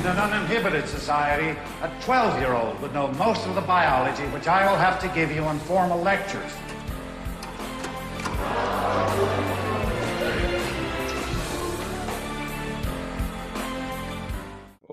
[0.00, 4.48] In an uninhibited society, a 12 year old would know most of the biology which
[4.48, 6.50] I will have to give you in formal lectures.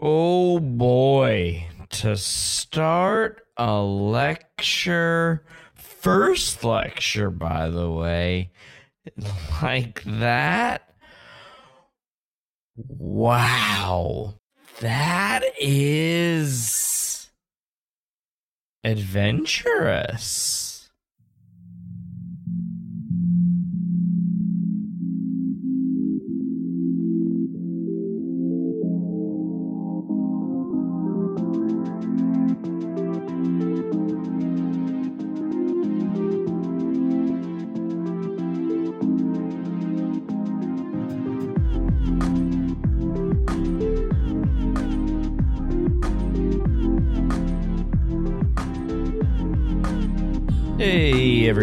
[0.01, 1.67] Oh boy.
[1.89, 8.51] To start a lecture, first lecture, by the way,
[9.62, 10.94] like that.
[12.76, 14.33] Wow.
[14.79, 17.30] That is
[18.84, 20.66] adventurous.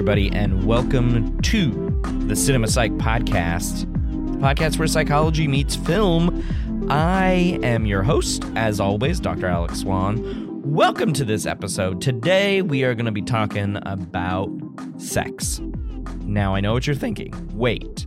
[0.05, 3.91] Everybody, and welcome to the Cinema Psych Podcast,
[4.33, 6.45] the podcast where psychology meets film.
[6.91, 9.47] I am your host, as always, Dr.
[9.47, 10.63] Alex Swan.
[10.63, 12.03] Welcome to this episode.
[12.03, 14.51] Today, we are going to be talking about
[14.99, 15.63] sex.
[16.21, 17.33] Now, I know what you're thinking.
[17.55, 18.07] Wait,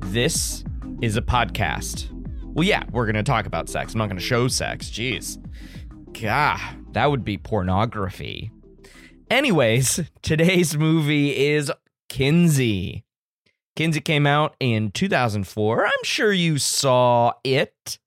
[0.00, 0.64] this
[1.00, 2.08] is a podcast.
[2.54, 3.94] Well, yeah, we're going to talk about sex.
[3.94, 4.90] I'm not going to show sex.
[4.90, 5.40] Jeez.
[6.20, 6.58] Gah,
[6.90, 8.50] that would be pornography.
[9.30, 11.72] Anyways, today's movie is
[12.08, 13.04] Kinsey.
[13.74, 15.84] Kinsey came out in 2004.
[15.84, 17.98] I'm sure you saw it.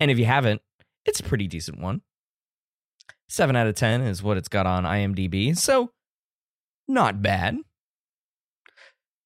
[0.00, 0.60] And if you haven't,
[1.04, 2.02] it's a pretty decent one.
[3.28, 5.90] 7 out of 10 is what it's got on IMDb, so
[6.86, 7.56] not bad.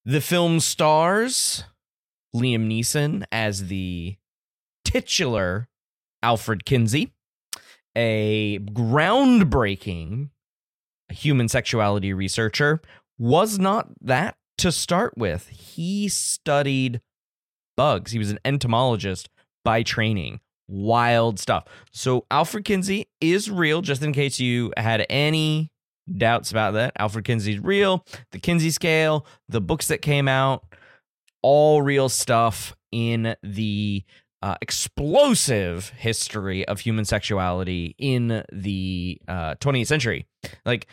[0.05, 1.65] The film stars
[2.35, 4.17] Liam Neeson as the
[4.85, 5.69] titular
[6.23, 7.13] Alfred Kinsey,
[7.97, 10.31] a groundbreaking
[11.11, 12.81] human sexuality researcher,
[13.19, 15.49] was not that to start with.
[15.49, 17.01] He studied
[17.77, 18.13] bugs.
[18.13, 19.29] He was an entomologist
[19.65, 20.41] by training.
[20.69, 21.65] Wild stuff.
[21.93, 25.71] So Alfred Kinsey is real, just in case you had any
[26.17, 26.93] doubts about that.
[26.99, 28.05] Alfred Kinsey's real.
[28.33, 30.65] The Kinsey scale, the books that came out,
[31.43, 34.05] all real stuff in the
[34.43, 40.27] uh, explosive history of human sexuality in the uh, 20th century.
[40.65, 40.87] Like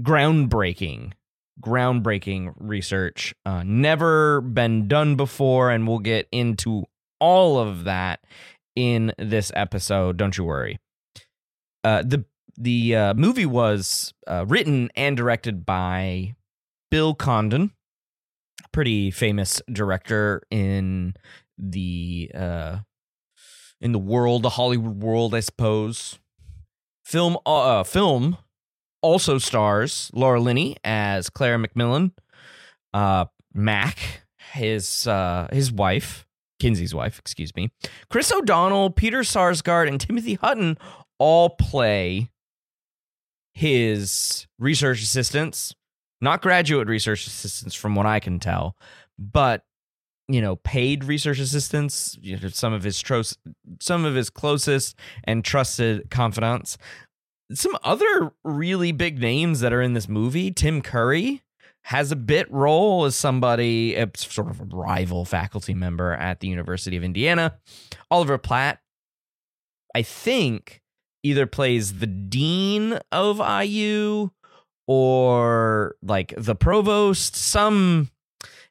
[0.00, 1.12] groundbreaking,
[1.60, 3.34] groundbreaking research.
[3.44, 6.84] Uh, never been done before, and we'll get into
[7.20, 8.20] all of that
[8.76, 10.16] in this episode.
[10.16, 10.78] Don't you worry.
[11.84, 12.24] Uh, the
[12.56, 16.34] the uh, movie was uh, written and directed by
[16.90, 17.72] Bill Condon,
[18.72, 21.14] pretty famous director in
[21.56, 22.78] the uh,
[23.80, 26.18] in the world, the Hollywood world, I suppose.
[27.04, 28.36] Film, uh, film
[29.02, 32.12] also stars Laura Linney as Claire McMillen,
[32.94, 34.22] uh, Mac,
[34.52, 36.26] his uh, his wife,
[36.58, 37.70] Kinsey's wife, excuse me,
[38.10, 40.78] Chris O'Donnell, Peter Sarsgaard, and Timothy Hutton
[41.18, 42.30] all play
[43.54, 45.74] his research assistants,
[46.20, 48.76] not graduate research assistants, from what I can tell,
[49.18, 49.64] but
[50.30, 53.22] you know, paid research assistants, you know, some of his tro-
[53.80, 54.94] some of his closest
[55.24, 56.76] and trusted confidants.
[57.52, 60.50] Some other really big names that are in this movie.
[60.50, 61.42] Tim Curry
[61.84, 66.48] has a bit role as somebody, a sort of a rival faculty member at the
[66.48, 67.58] University of Indiana.
[68.10, 68.80] Oliver Platt,
[69.94, 70.82] I think,
[71.22, 74.30] either plays the dean of IU
[74.86, 78.10] or like the provost, some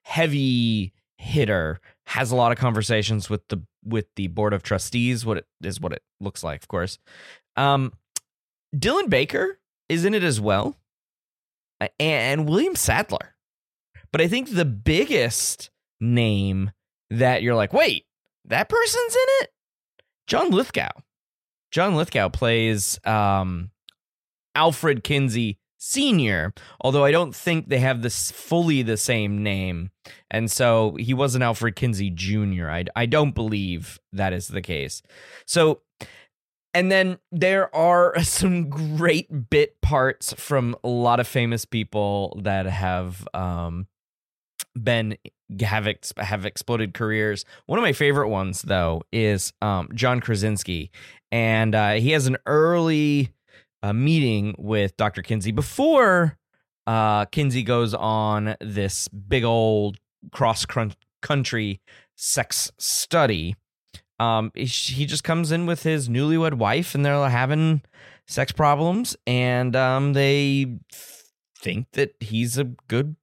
[0.03, 5.37] heavy hitter has a lot of conversations with the with the board of trustees what
[5.37, 6.97] it is what it looks like of course
[7.55, 7.91] um
[8.75, 10.77] dylan baker is in it as well
[11.99, 13.35] and william sadler.
[14.11, 15.69] But i think the biggest
[15.99, 16.71] name
[17.09, 18.05] that you're like wait
[18.45, 19.49] that person's in it?
[20.25, 20.91] John lithgow.
[21.71, 23.71] John lithgow plays um
[24.55, 26.51] alfred kinsey senior
[26.81, 29.91] although i don't think they have this fully the same name.
[30.31, 35.01] And so he wasn't alfred kinsey jr i, I don't believe that is the case.
[35.45, 35.81] So
[36.73, 42.65] and then there are some great bit parts from a lot of famous people that
[42.65, 43.87] have um
[44.81, 45.17] been
[45.61, 47.45] have ex, have exploded careers.
[47.65, 50.91] One of my favorite ones though is um John Krasinski
[51.31, 53.29] and uh, he has an early
[53.83, 55.21] a meeting with Dr.
[55.21, 56.37] Kinsey before
[56.87, 59.97] uh, Kinsey goes on this big old
[60.31, 60.65] cross
[61.21, 61.81] country
[62.15, 63.55] sex study.
[64.19, 67.83] Um, he, just comes in with his newlywed wife, and they're having
[68.25, 70.79] sex problems, and um, they
[71.59, 73.15] think that he's a good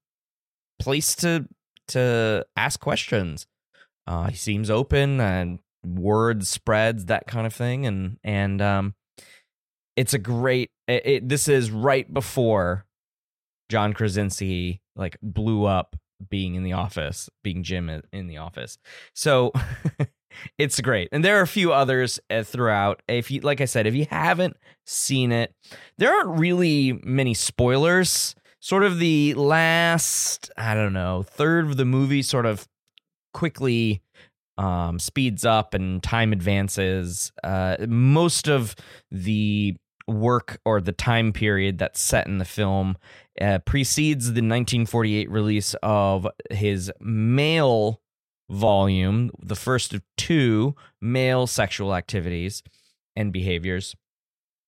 [0.78, 1.48] place to
[1.88, 3.46] to ask questions.
[4.06, 8.94] Uh, he seems open and word spreads that kind of thing, and and um,
[9.96, 10.70] it's a great.
[10.86, 12.86] It, it, this is right before
[13.68, 15.96] John Krasinski like blew up
[16.30, 18.78] being in the office, being Jim in the office.
[19.14, 19.52] So
[20.58, 21.08] it's great.
[21.12, 23.02] And there are a few others uh, throughout.
[23.08, 25.54] If you like I said, if you haven't seen it,
[25.98, 28.34] there aren't really many spoilers.
[28.60, 32.66] Sort of the last, I don't know, third of the movie sort of
[33.34, 34.02] quickly
[34.56, 37.32] um, speeds up and time advances.
[37.42, 38.74] Uh, most of
[39.10, 39.76] the
[40.06, 42.96] work or the time period that's set in the film
[43.40, 48.00] uh, precedes the 1948 release of his male
[48.50, 52.62] volume, the first of two male sexual activities
[53.16, 53.94] and behaviors.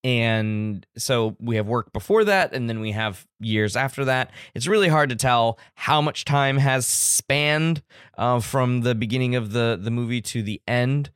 [0.05, 4.31] And so we have work before that, and then we have years after that.
[4.55, 7.83] It's really hard to tell how much time has spanned
[8.17, 11.11] uh, from the beginning of the, the movie to the end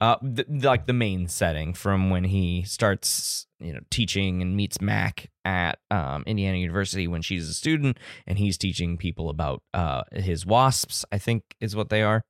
[0.00, 4.80] uh, th- like the main setting from when he starts, you know, teaching and meets
[4.80, 10.02] Mac at um, Indiana University when she's a student, and he's teaching people about uh,
[10.12, 11.04] his wasps.
[11.10, 12.22] I think is what they are.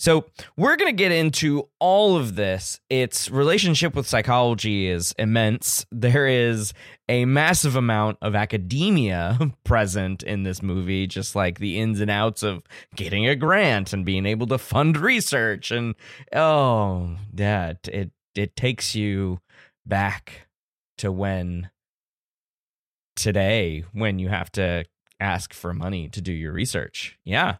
[0.00, 2.78] So we're going to get into all of this.
[2.88, 5.84] Its relationship with psychology is immense.
[5.90, 6.72] There is
[7.08, 12.44] a massive amount of academia present in this movie, just like the ins and outs
[12.44, 12.62] of
[12.94, 15.72] getting a grant and being able to fund research.
[15.72, 15.96] And
[16.32, 19.40] oh, that it it takes you
[19.84, 20.46] back
[20.98, 21.70] to when
[23.16, 24.84] today when you have to
[25.18, 27.18] ask for money to do your research.
[27.24, 27.56] Yeah.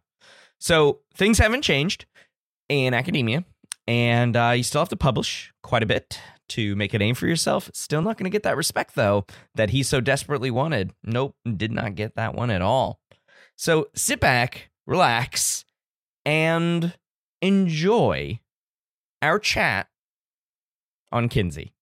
[0.60, 2.06] So things haven't changed
[2.68, 3.44] in academia,
[3.86, 6.20] and uh, you still have to publish quite a bit
[6.50, 7.70] to make a name for yourself.
[7.74, 10.92] Still not going to get that respect, though, that he so desperately wanted.
[11.04, 13.00] Nope, did not get that one at all.
[13.56, 15.64] So sit back, relax,
[16.24, 16.94] and
[17.42, 18.40] enjoy
[19.20, 19.88] our chat
[21.10, 21.72] on Kinsey.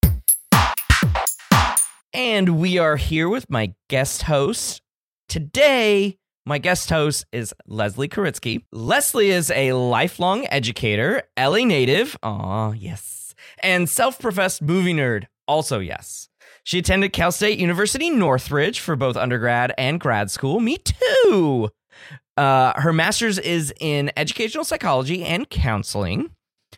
[2.13, 4.81] And we are here with my guest host.
[5.29, 8.63] Today, my guest host is Leslie Koritsky.
[8.71, 15.81] Leslie is a lifelong educator, LA native, aw, yes, and self professed movie nerd, also
[15.81, 16.29] yes.
[16.63, 20.61] She attended Cal State University Northridge for both undergrad and grad school.
[20.61, 21.69] Me too.
[22.37, 26.31] Uh, her master's is in educational psychology and counseling.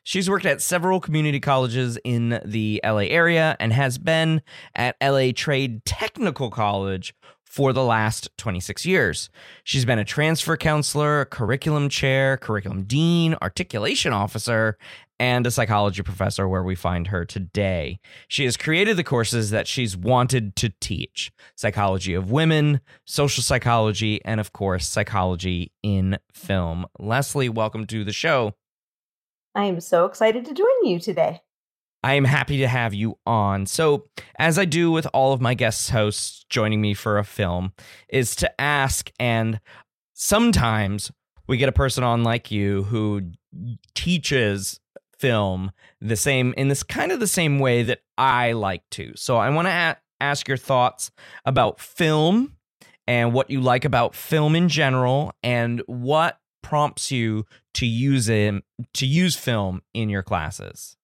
[0.04, 4.40] She's worked at several community colleges in the LA area and has been
[4.74, 7.14] at LA Trade Technical College
[7.48, 9.30] for the last 26 years.
[9.64, 14.76] She's been a transfer counselor, curriculum chair, curriculum dean, articulation officer,
[15.18, 17.98] and a psychology professor where we find her today.
[18.28, 24.20] She has created the courses that she's wanted to teach psychology of women, social psychology,
[24.24, 26.86] and of course, psychology in film.
[26.98, 28.54] Leslie, welcome to the show.
[29.54, 31.40] I am so excited to join you today.
[32.02, 33.66] I am happy to have you on.
[33.66, 34.06] So,
[34.38, 37.72] as I do with all of my guest hosts joining me for a film,
[38.08, 39.60] is to ask, and
[40.14, 41.10] sometimes
[41.48, 43.32] we get a person on like you who
[43.94, 44.78] teaches
[45.18, 49.12] film the same in this kind of the same way that I like to.
[49.16, 51.10] So, I want to a- ask your thoughts
[51.44, 52.54] about film
[53.08, 58.62] and what you like about film in general and what prompts you to use it
[58.92, 60.97] to use film in your classes.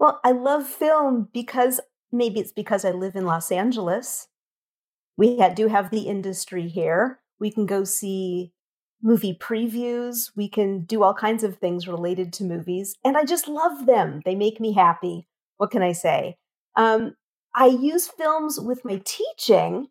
[0.00, 1.78] Well, I love film because
[2.10, 4.28] maybe it's because I live in Los Angeles.
[5.18, 7.20] We do have the industry here.
[7.38, 8.54] We can go see
[9.02, 10.30] movie previews.
[10.34, 12.96] We can do all kinds of things related to movies.
[13.04, 14.22] And I just love them.
[14.24, 15.28] They make me happy.
[15.58, 16.38] What can I say?
[16.76, 17.14] Um,
[17.54, 19.88] I use films with my teaching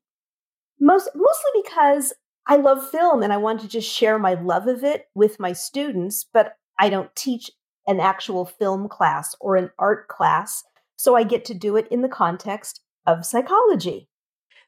[0.80, 2.13] most, mostly because
[2.48, 5.54] I love film and I want to just share my love of it with my
[5.54, 7.51] students, but I don't teach
[7.89, 10.63] an actual film class or an art class.
[10.96, 14.08] So I get to do it in the context of psychology.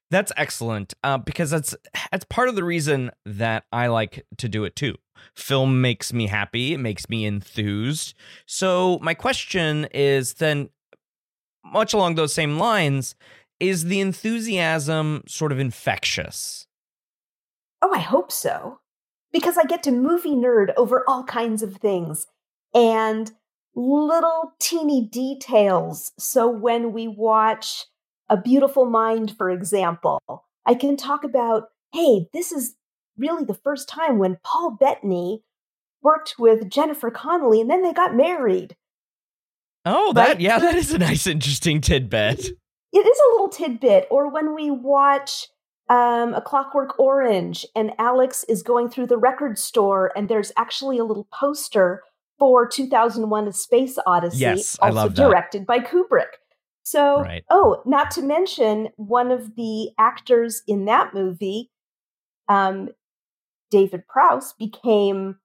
[0.10, 1.75] That's excellent uh, because that's
[2.12, 4.96] that's part of the reason that I like to do it too.
[5.36, 8.16] Film makes me happy, it makes me enthused.
[8.46, 10.70] So my question is then,
[11.63, 13.16] much along those same lines,
[13.60, 16.66] is the enthusiasm sort of infectious?
[17.84, 18.80] Oh, I hope so.
[19.32, 22.25] Because I get to movie nerd over all kinds of things
[22.74, 23.32] and
[23.75, 26.12] little teeny details.
[26.20, 27.86] So when we watch
[28.30, 30.22] A Beautiful Mind, for example,
[30.66, 32.75] I can talk about, hey, this is
[33.18, 35.44] really the first time when Paul Bettany
[36.01, 38.75] worked with Jennifer Connelly and then they got married.
[39.86, 40.40] Oh, that right?
[40.40, 42.40] yeah, that is a nice interesting tidbit.
[42.94, 44.08] It is a little tidbit.
[44.12, 45.48] Or when we watch
[45.90, 50.98] um, A Clockwork Orange and Alex is going through the record store and there's actually
[50.98, 52.04] a little poster
[52.42, 56.40] for 2001 A Space Odyssey, yes, also directed by Kubrick.
[56.82, 57.44] So, right.
[57.52, 61.70] oh, not to mention one of the actors in that movie,
[62.50, 62.90] um,
[63.70, 65.36] David Prowse, became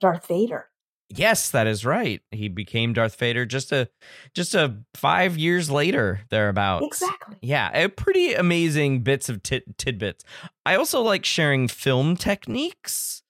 [0.00, 0.70] Darth Vader.
[1.10, 2.22] Yes, that is right.
[2.30, 3.90] He became Darth Vader just a
[4.34, 6.86] just a five years later, thereabouts.
[6.86, 7.36] Exactly.
[7.42, 10.24] Yeah, a pretty amazing bits of tidbits.
[10.64, 13.22] I also like sharing film techniques.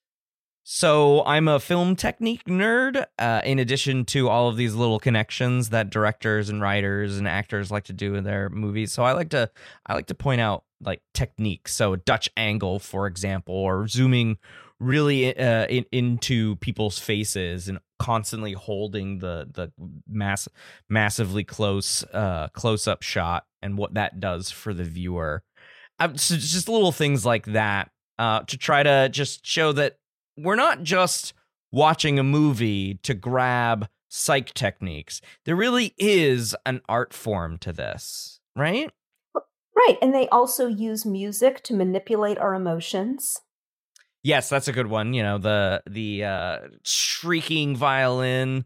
[0.71, 3.03] So I'm a film technique nerd.
[3.17, 7.71] Uh, in addition to all of these little connections that directors and writers and actors
[7.71, 9.49] like to do in their movies, so I like to
[9.87, 11.73] I like to point out like techniques.
[11.73, 14.37] So Dutch angle, for example, or zooming
[14.79, 19.71] really uh, in, into people's faces and constantly holding the the
[20.07, 20.47] mass
[20.87, 25.41] massively close uh close up shot and what that does for the viewer
[25.99, 29.97] uh, so just little things like that uh to try to just show that
[30.43, 31.33] we're not just
[31.71, 38.39] watching a movie to grab psych techniques there really is an art form to this
[38.55, 38.91] right
[39.77, 43.41] right and they also use music to manipulate our emotions
[44.23, 45.13] Yes, that's a good one.
[45.13, 48.65] You know, the the uh shrieking violin.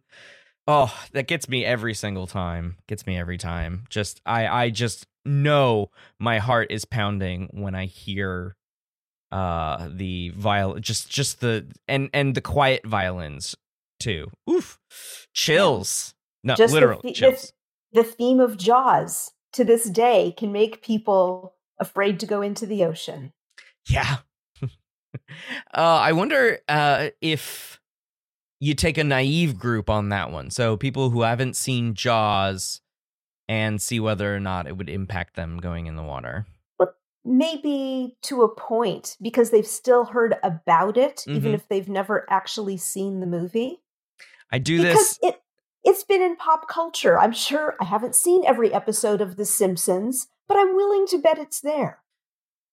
[0.68, 2.77] Oh, that gets me every single time.
[2.88, 3.86] Gets me every time.
[3.89, 8.56] Just I I just know my heart is pounding when I hear
[9.34, 13.56] uh the viol just just the and and the quiet violins
[14.00, 14.30] too.
[14.50, 14.80] Oof.
[15.34, 16.13] Chills.
[16.44, 17.54] No, just literally the, chills.
[17.92, 22.66] The, the theme of Jaws to this day can make people afraid to go into
[22.66, 23.34] the ocean.
[23.88, 24.18] Yeah,
[24.63, 24.68] uh,
[25.74, 27.80] I wonder uh, if
[28.60, 30.50] you take a naive group on that one.
[30.50, 32.82] So people who haven't seen Jaws
[33.50, 36.46] and see whether or not it would impact them going in the water.
[37.25, 41.38] Maybe to a point because they've still heard about it, mm-hmm.
[41.38, 43.80] even if they've never actually seen the movie.
[44.51, 45.20] I do because this.
[45.22, 45.42] It,
[45.84, 47.20] it's been in pop culture.
[47.20, 51.38] I'm sure I haven't seen every episode of The Simpsons, but I'm willing to bet
[51.38, 52.00] it's there.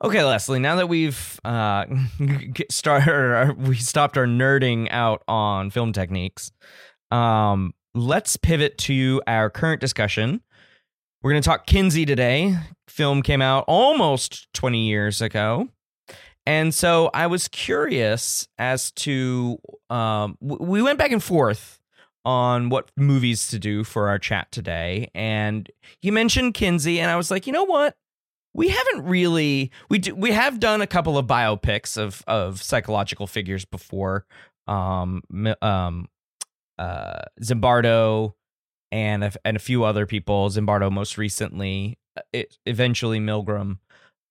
[0.02, 0.60] Okay, Leslie.
[0.60, 1.84] Now that we've uh,
[2.70, 6.52] started, we stopped our nerding out on film techniques.
[7.10, 10.40] Um, let's pivot to our current discussion.
[11.22, 12.56] We're going to talk Kinsey today.
[12.90, 15.68] Film came out almost 20 years ago.
[16.46, 21.80] And so I was curious as to um, we went back and forth
[22.24, 25.70] on what movies to do for our chat today and
[26.02, 27.96] you mentioned Kinsey and I was like, "You know what?
[28.54, 33.26] we haven't really we do, we have done a couple of biopics of of psychological
[33.26, 34.26] figures before
[34.66, 35.22] um
[35.62, 36.08] um
[36.78, 38.34] uh Zimbardo
[38.92, 41.98] and a, and a few other people Zimbardo most recently
[42.32, 43.78] it, eventually Milgram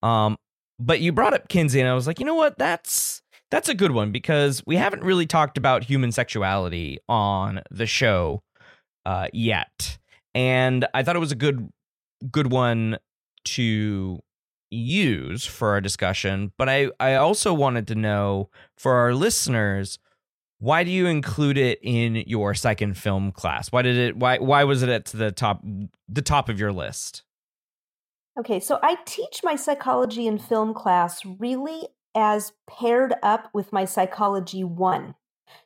[0.03, 0.37] um
[0.79, 3.75] but you brought up Kinsey and I was like you know what that's that's a
[3.75, 8.43] good one because we haven't really talked about human sexuality on the show
[9.05, 9.97] uh yet
[10.35, 11.69] and I thought it was a good
[12.31, 12.97] good one
[13.45, 14.19] to
[14.71, 19.99] use for our discussion, but I, I also wanted to know for our listeners,
[20.59, 23.71] why do you include it in your second film class?
[23.71, 25.63] Why did it why why was it at the top
[26.09, 27.23] the top of your list?
[28.39, 33.83] Okay, so I teach my psychology and film class really as paired up with my
[33.83, 35.13] psychology 1.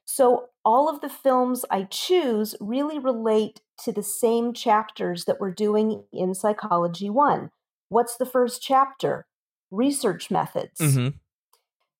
[0.05, 5.53] So all of the films I choose really relate to the same chapters that we're
[5.53, 7.51] doing in psychology 1.
[7.89, 9.27] What's the first chapter?
[9.69, 10.79] Research methods.
[10.79, 11.09] Mm-hmm.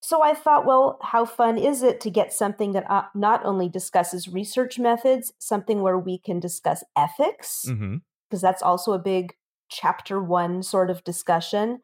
[0.00, 3.68] So I thought, well, how fun is it to get something that uh, not only
[3.68, 8.36] discusses research methods, something where we can discuss ethics, because mm-hmm.
[8.38, 9.34] that's also a big
[9.68, 11.80] chapter one sort of discussion.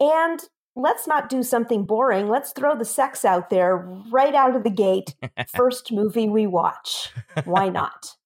[0.00, 0.40] And
[0.76, 2.28] let's not do something boring.
[2.28, 5.14] Let's throw the sex out there right out of the gate.
[5.48, 7.12] First movie we watch.
[7.44, 8.16] Why not?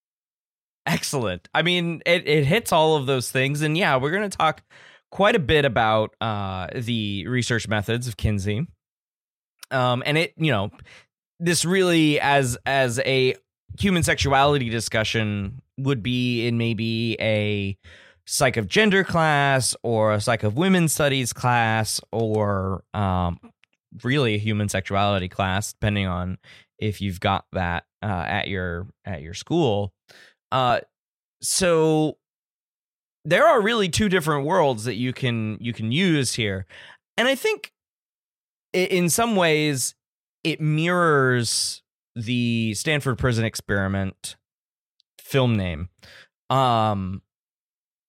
[0.86, 1.48] Excellent.
[1.54, 3.62] I mean, it, it hits all of those things.
[3.62, 4.62] And yeah, we're going to talk
[5.10, 8.66] quite a bit about uh, the research methods of Kinsey.
[9.70, 10.70] Um, and it, you know,
[11.38, 13.34] this really as as a
[13.78, 17.76] human sexuality discussion would be in maybe a
[18.26, 23.38] psych of gender class or a psych of women studies class or um,
[24.02, 26.38] really a human sexuality class, depending on
[26.78, 29.92] if you've got that uh, at your at your school.
[30.50, 30.80] Uh,
[31.40, 32.16] so
[33.24, 36.66] there are really two different worlds that you can you can use here
[37.16, 37.72] and i think
[38.72, 39.94] in some ways
[40.44, 41.82] it mirrors
[42.14, 44.36] the Stanford Prison Experiment
[45.18, 45.88] film name.
[46.50, 47.22] Um,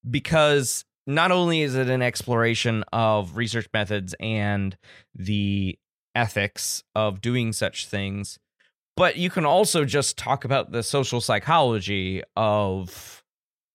[0.09, 4.77] because not only is it an exploration of research methods and
[5.13, 5.77] the
[6.15, 8.39] ethics of doing such things,
[8.95, 13.23] but you can also just talk about the social psychology of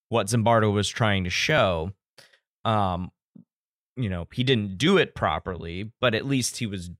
[0.09, 1.93] what Zimbardo was trying to show.
[2.65, 3.11] Um,
[3.97, 6.91] you know, he didn't do it properly, but at least he was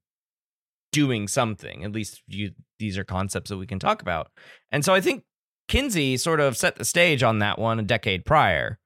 [0.93, 1.85] doing something.
[1.85, 4.31] At least you, these are concepts that we can talk about.
[4.73, 5.25] And so I think
[5.69, 8.79] Kinsey sort of set the stage on that one a decade prior.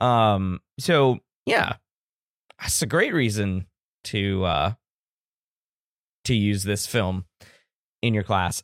[0.00, 1.76] Um, so yeah,
[2.60, 3.66] that's a great reason
[4.04, 4.72] to uh
[6.24, 7.24] to use this film
[8.02, 8.62] in your class.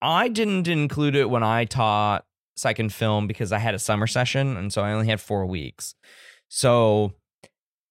[0.00, 2.24] I didn't include it when I taught
[2.56, 5.94] second film because I had a summer session and so I only had 4 weeks.
[6.48, 7.14] So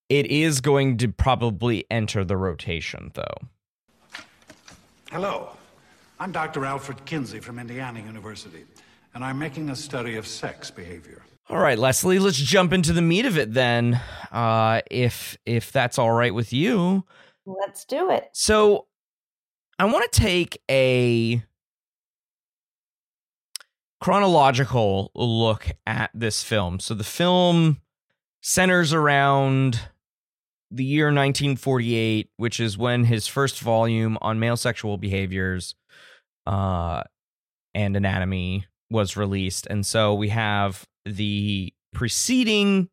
[0.08, 3.48] it is going to probably enter the rotation though.
[5.12, 5.50] Hello.
[6.22, 6.66] I'm Dr.
[6.66, 8.64] Alfred Kinsey from Indiana University,
[9.16, 11.24] and I'm making a study of sex behavior.
[11.52, 14.00] All right, Leslie, let's jump into the meat of it then.
[14.32, 17.04] Uh, if if that's all right with you.
[17.46, 18.30] Let's do it.
[18.32, 18.88] So
[19.78, 21.44] I want to take a
[24.00, 26.80] chronological look at this film.
[26.80, 27.82] So the film
[28.42, 29.82] centers around
[30.72, 35.76] the year 1948, which is when his first volume on male sexual behaviors
[36.48, 37.04] uh,
[37.76, 39.68] and anatomy was released.
[39.70, 42.90] And so we have the preceding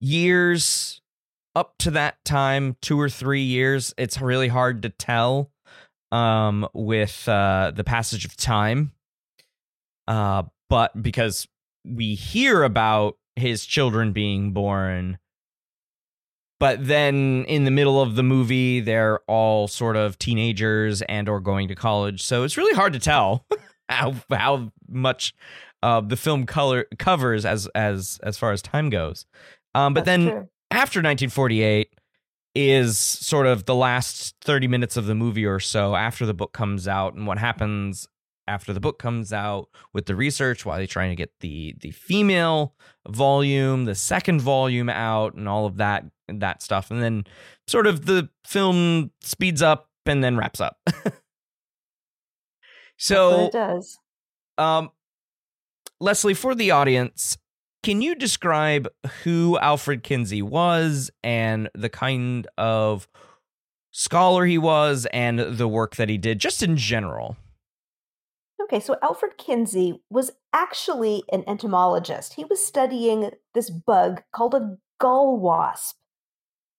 [0.00, 1.00] years
[1.54, 3.94] up to that time, two or three years.
[3.98, 5.50] It's really hard to tell
[6.12, 8.92] um, with uh, the passage of time.
[10.08, 11.46] Uh, but because
[11.84, 15.18] we hear about his children being born
[16.58, 21.40] but then in the middle of the movie they're all sort of teenagers and or
[21.40, 23.46] going to college so it's really hard to tell
[23.88, 25.34] how how much
[25.82, 29.26] uh, the film color covers as as as far as time goes
[29.74, 30.48] um, but That's then true.
[30.70, 31.88] after 1948
[32.56, 36.52] is sort of the last 30 minutes of the movie or so after the book
[36.52, 38.08] comes out and what happens
[38.48, 41.92] after the book comes out with the research while they're trying to get the the
[41.92, 42.74] female
[43.08, 47.24] volume the second volume out and all of that that stuff and then
[47.68, 50.78] sort of the film speeds up and then wraps up
[52.96, 53.98] so it does.
[54.58, 54.90] um
[56.00, 57.36] leslie for the audience
[57.82, 58.88] can you describe
[59.24, 63.08] who alfred kinsey was and the kind of
[63.90, 67.36] scholar he was and the work that he did just in general
[68.70, 72.34] Okay, so Alfred Kinsey was actually an entomologist.
[72.34, 75.96] He was studying this bug called a gall wasp.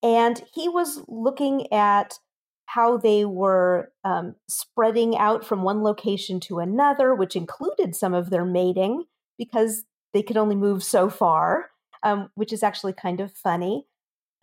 [0.02, 2.20] And he was looking at
[2.68, 8.30] how they were um, spreading out from one location to another, which included some of
[8.30, 9.04] their mating
[9.42, 11.72] because they could only move so far,
[12.04, 13.88] um, which is actually kind of funny.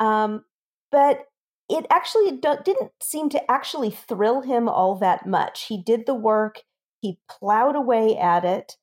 [0.00, 0.44] Um,
[0.90, 1.26] but
[1.68, 5.66] it actually didn't seem to actually thrill him all that much.
[5.66, 6.62] He did the work,
[7.00, 8.76] he plowed away at it.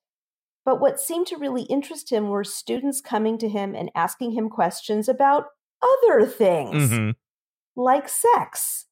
[0.63, 4.49] But what seemed to really interest him were students coming to him and asking him
[4.49, 5.47] questions about
[5.81, 7.15] other things Mhm.
[7.75, 8.85] like sex.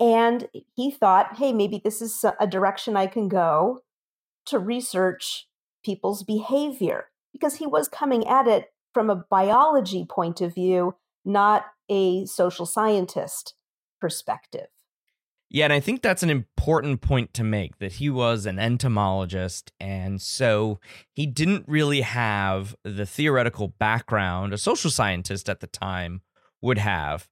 [0.00, 3.82] And he thought, hey, maybe this is a direction I can go
[4.46, 5.48] to research
[5.84, 10.94] people's behavior because he was coming at it from a biology point of view,
[11.24, 13.54] not a social scientist
[14.00, 14.68] perspective.
[15.50, 19.70] Yeah, and I think that's an important point to make that he was an entomologist,
[19.78, 20.80] and so
[21.12, 26.22] he didn't really have the theoretical background a social scientist at the time
[26.60, 27.28] would have.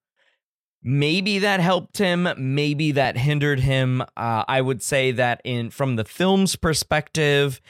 [0.85, 4.03] Maybe that helped him, maybe that hindered him.
[4.17, 7.61] Uh, I would say that in from the film's perspective,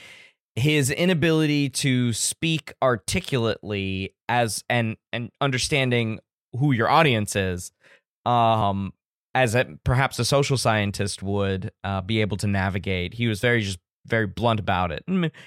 [0.56, 6.20] his inability to speak articulately as and and understanding
[6.58, 7.72] who your audience is
[8.26, 8.92] um
[9.34, 13.14] as a, perhaps a social scientist would uh, be able to navigate.
[13.14, 15.04] He was very just very blunt about it.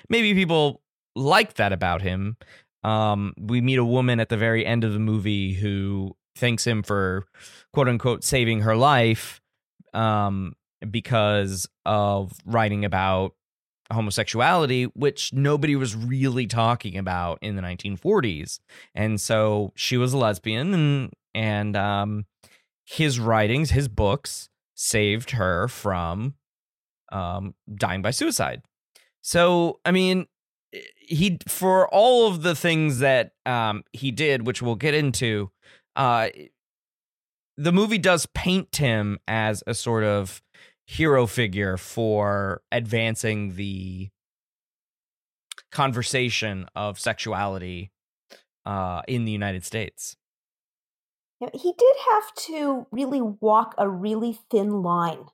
[0.09, 0.81] Maybe people
[1.15, 2.37] like that about him.
[2.83, 6.83] Um, we meet a woman at the very end of the movie who thanks him
[6.83, 7.25] for
[7.73, 9.41] quote unquote saving her life
[9.93, 10.53] um,
[10.89, 13.33] because of writing about
[13.91, 18.59] homosexuality, which nobody was really talking about in the 1940s.
[18.93, 22.25] And so she was a lesbian and and um
[22.85, 26.35] his writings, his books saved her from
[27.11, 28.61] um, dying by suicide.
[29.21, 30.27] So, I mean,
[30.97, 35.51] he for all of the things that um, he did, which we'll get into,
[35.95, 36.29] uh,
[37.57, 40.41] the movie does paint him as a sort of
[40.85, 44.09] hero figure for advancing the
[45.71, 47.91] conversation of sexuality
[48.65, 50.15] uh, in the United States.
[51.53, 55.25] He did have to really walk a really thin line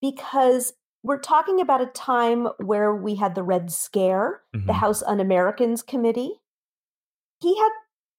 [0.00, 4.66] because we're talking about a time where we had the Red Scare, mm-hmm.
[4.66, 6.40] the House Un Americans Committee.
[7.40, 7.70] He had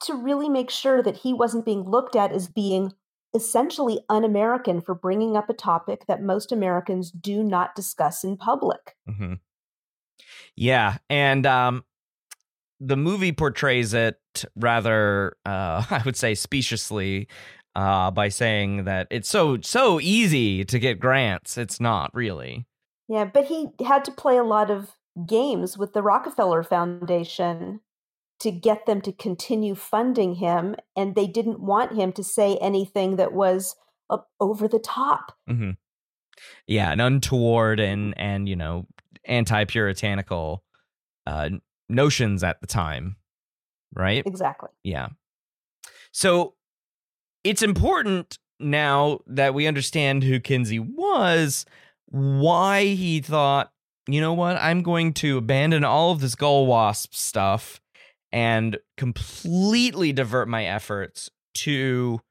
[0.06, 2.94] to really make sure that he wasn't being looked at as being
[3.34, 8.38] essentially un American for bringing up a topic that most Americans do not discuss in
[8.38, 8.96] public.
[9.10, 9.36] Mm-hmm.
[10.56, 10.98] Yeah.
[11.10, 11.84] And um,
[12.80, 14.20] the movie portrays it
[14.56, 17.28] rather, uh, I would say, speciously
[17.76, 21.58] uh, by saying that it's so so easy to get grants.
[21.58, 22.66] It's not really.
[23.08, 24.92] Yeah, but he had to play a lot of
[25.26, 27.82] games with the Rockefeller Foundation
[28.42, 33.16] to get them to continue funding him, and they didn't want him to say anything
[33.16, 33.76] that was
[34.40, 35.38] over the top.
[35.50, 35.72] Mm-hmm.
[36.68, 38.88] Yeah, and untoward and and you know
[39.26, 40.64] anti-puritanical
[41.28, 41.50] uh,
[41.90, 43.18] notions at the time,
[43.94, 44.26] right?
[44.26, 44.70] Exactly.
[44.84, 45.10] Yeah.
[46.12, 46.56] So
[47.44, 51.66] it's important now that we understand who Kinsey was,
[52.08, 53.72] why he thought,
[54.08, 57.81] you know what, I'm going to abandon all of this Gall Wasp stuff
[58.32, 62.22] and completely divert my efforts to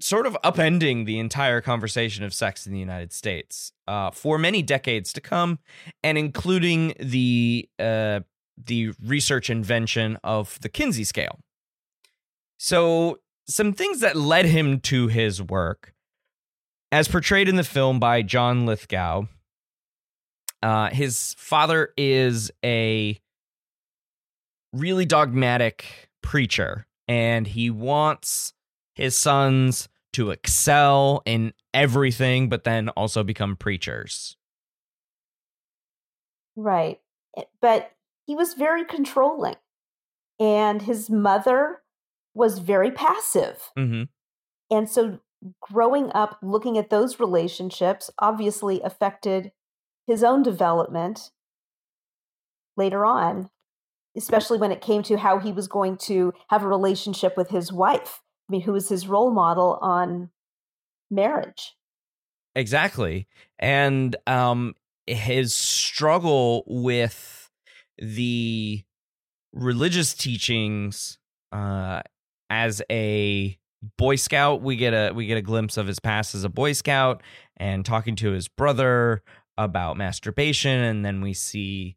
[0.00, 4.62] sort of upending the entire conversation of sex in the United States uh, for many
[4.62, 5.58] decades to come,
[6.02, 8.20] and including the uh,
[8.56, 11.38] the research invention of the Kinsey scale.
[12.58, 15.94] So, some things that led him to his work,
[16.90, 19.26] as portrayed in the film by John Lithgow.
[20.60, 23.20] Uh, his father is a
[24.72, 28.52] really dogmatic preacher, and he wants
[28.94, 34.36] his sons to excel in everything, but then also become preachers.
[36.56, 37.00] Right.
[37.36, 37.92] Eh, but
[38.26, 39.56] he was very controlling,
[40.40, 41.82] and his mother
[42.34, 43.70] was very passive.
[43.78, 44.04] Mm-hmm.
[44.70, 45.20] And so,
[45.60, 49.52] growing up looking at those relationships obviously affected
[50.04, 51.30] his own development
[52.76, 53.50] later on
[54.16, 57.72] especially when it came to how he was going to have a relationship with his
[57.72, 58.20] wife.
[58.48, 60.30] I mean, who was his role model on
[61.10, 61.74] marriage.
[62.54, 63.26] Exactly.
[63.58, 64.74] And um,
[65.06, 67.50] his struggle with
[67.98, 68.82] the
[69.52, 71.18] religious teachings
[71.52, 72.02] uh,
[72.50, 73.58] as a
[73.96, 76.72] boy scout we get a we get a glimpse of his past as a boy
[76.72, 77.22] scout
[77.58, 79.22] and talking to his brother
[79.56, 81.96] about masturbation and then we see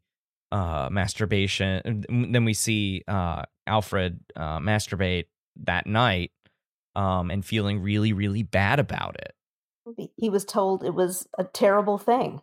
[0.52, 2.04] uh, masturbation.
[2.08, 5.24] Then we see uh, Alfred uh, masturbate
[5.64, 6.30] that night
[6.94, 10.10] um, and feeling really, really bad about it.
[10.16, 12.42] He was told it was a terrible thing.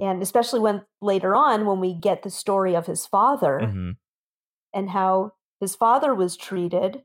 [0.00, 3.90] And especially when later on, when we get the story of his father mm-hmm.
[4.72, 7.02] and how his father was treated,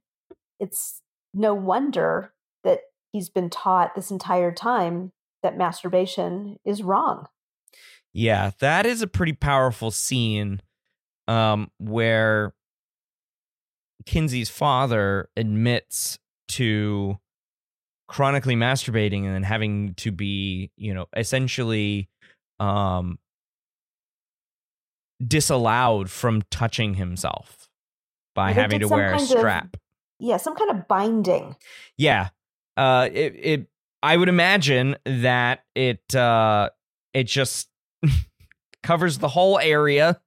[0.60, 1.02] it's
[1.34, 2.32] no wonder
[2.64, 5.12] that he's been taught this entire time
[5.44, 7.28] that masturbation is wrong.
[8.18, 10.60] Yeah, that is a pretty powerful scene
[11.28, 12.56] um, where
[14.08, 17.20] Kinsey's father admits to
[18.08, 22.10] chronically masturbating and then having to be, you know, essentially
[22.60, 23.20] um,
[25.24, 27.70] disallowed from touching himself
[28.34, 29.76] by having to wear a strap.
[29.76, 29.82] Of,
[30.22, 31.56] yeah, some kind of binding.
[32.00, 32.30] Yeah.
[32.76, 33.68] Uh, it, it,
[34.02, 36.72] I would imagine that it, uh,
[37.14, 37.70] it just
[38.84, 40.20] covers the whole area,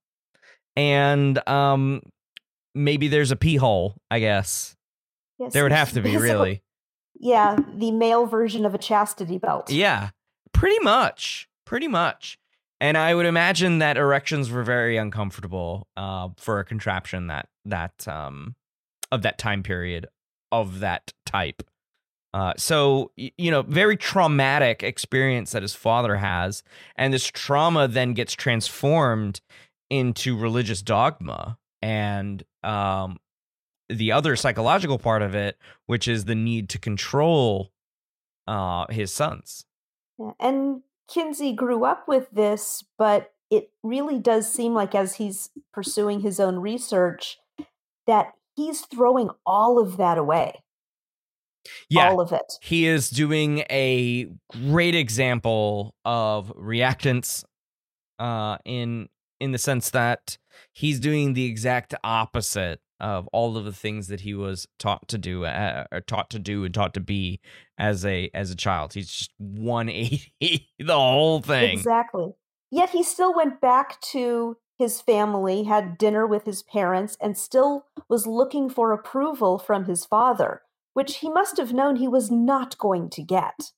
[0.77, 2.03] and um,
[2.75, 3.97] maybe there's a pee hole.
[4.11, 4.77] I guess
[5.39, 6.63] yes, there would have to be really.
[7.19, 9.71] Yeah, the male version of a chastity belt.
[9.71, 10.11] Yeah,
[10.53, 12.39] pretty much, pretty much.
[12.81, 18.09] And I would imagine that erections were very uncomfortable uh, for a contraption that that
[18.09, 18.57] um,
[19.13, 20.07] of that time period
[20.51, 21.63] of that type.
[22.33, 26.63] Uh, so you know, very traumatic experience that his father has,
[26.97, 29.41] and this trauma then gets transformed
[29.89, 33.19] into religious dogma, and um,
[33.89, 37.73] the other psychological part of it, which is the need to control
[38.47, 39.65] uh, his sons.
[40.19, 40.33] Yeah.
[40.39, 46.21] And Kinsey grew up with this, but it really does seem like as he's pursuing
[46.21, 47.39] his own research
[48.07, 50.63] that he's throwing all of that away
[51.89, 52.53] yeah, all of it.
[52.63, 57.45] He is doing a great example of reactance
[58.19, 60.39] uh, in in the sense that
[60.73, 65.17] he's doing the exact opposite of all of the things that he was taught to
[65.17, 67.41] do uh, or taught to do and taught to be
[67.79, 72.35] as a as a child he's just 180 the whole thing Exactly.
[72.71, 77.87] Yet he still went back to his family, had dinner with his parents, and still
[78.09, 80.63] was looking for approval from his father,
[80.95, 83.73] which he must have known he was not going to get.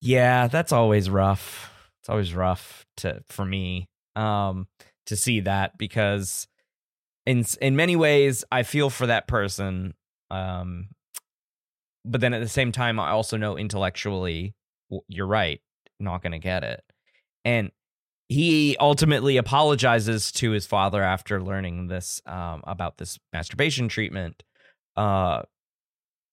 [0.00, 1.70] yeah that's always rough
[2.00, 4.66] it's always rough to for me um
[5.06, 6.48] to see that because
[7.26, 9.94] in in many ways I feel for that person
[10.30, 10.88] um
[12.04, 14.54] but then at the same time I also know intellectually
[15.08, 15.60] you're right
[15.98, 16.82] not going to get it
[17.44, 17.70] and
[18.28, 24.42] he ultimately apologizes to his father after learning this um about this masturbation treatment
[24.96, 25.42] uh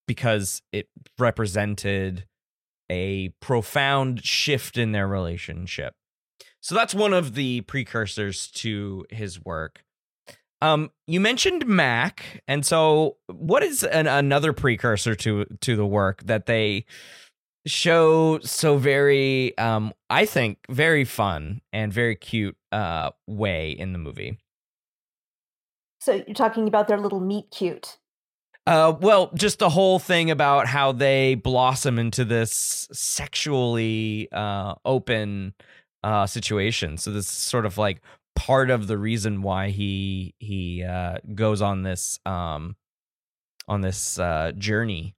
[0.08, 0.88] because it
[1.20, 2.26] represented
[2.90, 5.94] a profound shift in their relationship
[6.68, 9.86] so that's one of the precursors to his work.
[10.62, 16.24] Um, you mentioned Mac, and so what is an, another precursor to to the work
[16.24, 16.86] that they
[17.66, 24.00] show so very, um, I think, very fun and very cute uh, way in the
[24.00, 24.38] movie?
[26.02, 27.98] So you're talking about their little meet cute.
[28.68, 35.54] Uh, well, just the whole thing about how they blossom into this sexually uh, open
[36.04, 36.98] uh, situation.
[36.98, 38.02] So this is sort of like
[38.36, 42.76] part of the reason why he he uh, goes on this um,
[43.70, 45.16] on this uh, journey.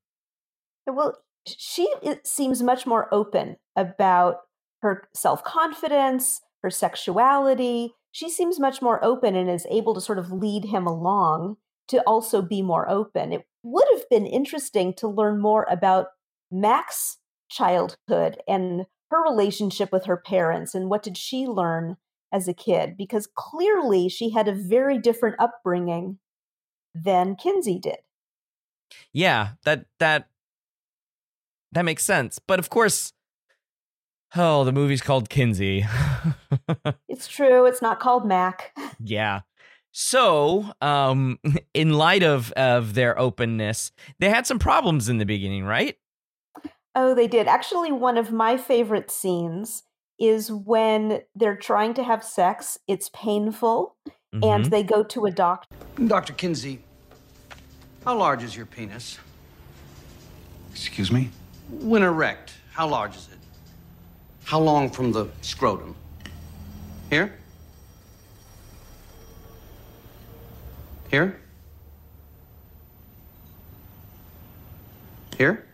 [0.86, 1.92] Well, she
[2.24, 4.42] seems much more open about
[4.84, 7.96] her self confidence, her sexuality.
[8.12, 11.58] She seems much more open and is able to sort of lead him along
[11.90, 13.34] to also be more open.
[13.34, 16.08] It would have been interesting to learn more about
[16.52, 17.18] Mac's
[17.50, 21.98] childhood and her relationship with her parents and what did she learn
[22.32, 26.20] as a kid because clearly she had a very different upbringing
[26.94, 27.98] than Kinsey did.
[29.12, 30.30] Yeah, that that
[31.72, 32.40] that makes sense.
[32.40, 33.14] But of course,
[34.36, 35.86] oh, the movie's called Kinsey.
[37.08, 38.74] It's true, it's not called Mac.
[39.04, 39.42] Yeah.
[40.02, 41.40] So, um,
[41.74, 45.98] in light of of their openness, they had some problems in the beginning, right?
[46.96, 47.48] Oh, they did.
[47.48, 49.84] Actually, one of my favorite scenes
[50.18, 52.78] is when they're trying to have sex.
[52.88, 53.98] It's painful,
[54.32, 54.70] and Mhm.
[54.70, 55.68] they go to a doctor.
[56.08, 56.32] Dr.
[56.32, 56.80] Kinsey,
[58.06, 59.20] how large is your penis?
[60.72, 61.30] Excuse me?
[61.70, 63.38] When erect, how large is it?
[64.46, 65.94] How long from the scrotum?
[67.10, 67.39] Here?
[71.10, 71.40] Here?
[75.38, 75.66] Here?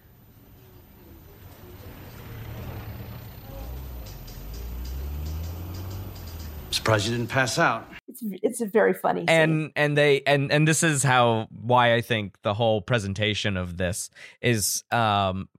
[6.71, 7.87] Surprised you didn't pass out.
[8.07, 9.29] It's it's a very funny scene.
[9.29, 13.77] and and they and and this is how why I think the whole presentation of
[13.77, 14.09] this
[14.41, 15.49] is um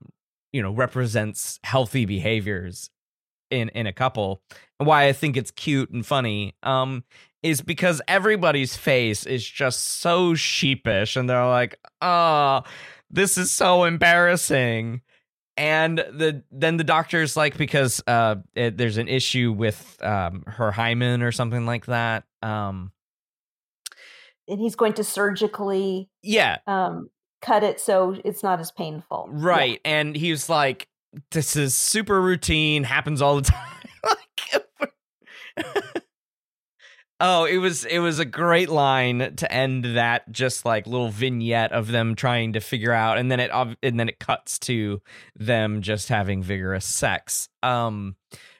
[0.53, 2.89] you know represents healthy behaviors
[3.49, 4.41] in in a couple
[4.79, 7.03] and why I think it's cute and funny um
[7.43, 12.61] is because everybody's face is just so sheepish and they're like oh
[13.09, 15.01] this is so embarrassing
[15.55, 20.71] and the then the doctor's like because uh it, there's an issue with um her
[20.71, 22.91] hymen or something like that um
[24.47, 27.09] and he's going to surgically yeah um,
[27.41, 29.29] cut it so it's not as painful.
[29.31, 29.39] Yeah.
[29.45, 30.87] right and he was like
[31.31, 33.73] this is super routine happens all the time
[34.03, 34.93] like
[37.19, 41.71] oh it was it was a great line to end that just like little vignette
[41.71, 43.49] of them trying to figure out and then it
[43.81, 45.01] and then it cuts to
[45.35, 48.15] them just having vigorous sex um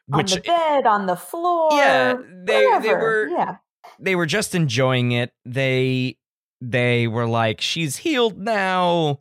[0.10, 1.70] which on the bed, on the floor.
[1.74, 2.14] Yeah,
[2.46, 3.58] they- they were- Yeah,
[4.00, 5.34] they were just enjoying it.
[5.44, 6.18] They
[6.62, 9.20] they were like, "She's healed now.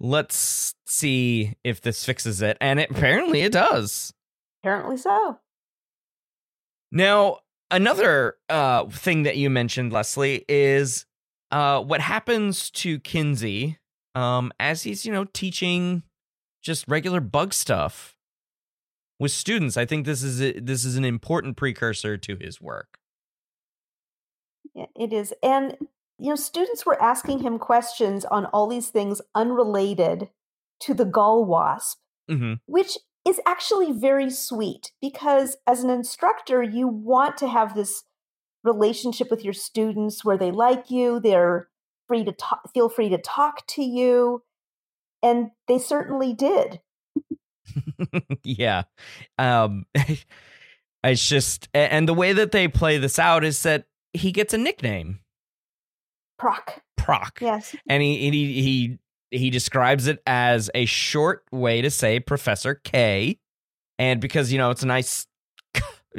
[0.00, 4.14] Let's see if this fixes it." And it, apparently, it does.
[4.62, 5.40] apparently so.
[6.90, 7.40] Now,
[7.74, 11.06] another uh, thing that you mentioned, Leslie, is
[11.50, 13.78] uh, what happens to Kinsey
[14.14, 16.02] um, as he's you know teaching
[16.62, 18.16] just regular bug stuff
[19.20, 19.76] with students.
[19.76, 22.98] I think this is a, this is an important precursor to his work.
[24.74, 25.32] Yeah, It is.
[25.42, 25.76] And,
[26.18, 30.30] you know, students were asking him questions on all these things unrelated
[30.80, 36.86] to the gall wasp, hmm which is actually very sweet because as an instructor, you
[36.86, 38.04] want to have this
[38.62, 41.68] relationship with your students where they like you, they're
[42.08, 44.42] free to talk, feel free to talk to you.
[45.22, 46.80] And they certainly did.
[48.44, 48.82] yeah.
[49.38, 49.86] Um
[51.04, 54.58] it's just and the way that they play this out is that he gets a
[54.58, 55.20] nickname,
[56.40, 56.80] Prok.
[56.98, 57.40] Prok.
[57.40, 57.74] Yes.
[57.88, 58.98] and he and he he
[59.34, 63.38] he describes it as a short way to say Professor K,
[63.98, 65.26] and because you know it's a nice,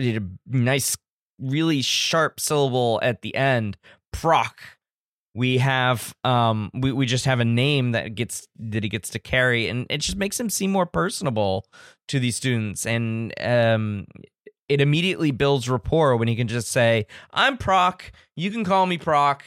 [0.48, 0.98] nice,
[1.40, 3.78] really sharp syllable at the end,
[4.14, 4.54] prok.
[5.34, 9.20] We have um we, we just have a name that gets that he gets to
[9.20, 11.66] carry and it just makes him seem more personable
[12.08, 14.06] to these students and um
[14.70, 18.02] it immediately builds rapport when he can just say, I'm prok,
[18.36, 19.42] you can call me prok.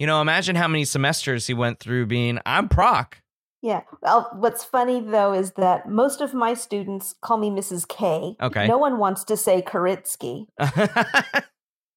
[0.00, 3.14] You know, imagine how many semesters he went through being, I'm prok.
[3.62, 3.82] Yeah.
[4.02, 7.88] Well, what's funny though is that most of my students call me Mrs.
[7.88, 8.36] K.
[8.40, 8.68] Okay.
[8.68, 10.46] No one wants to say Koritsky.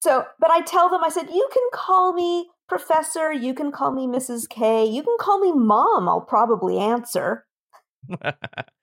[0.01, 3.91] So, but I tell them, I said, you can call me Professor, you can call
[3.91, 4.49] me Mrs.
[4.49, 6.09] K, you can call me Mom.
[6.09, 7.45] I'll probably answer.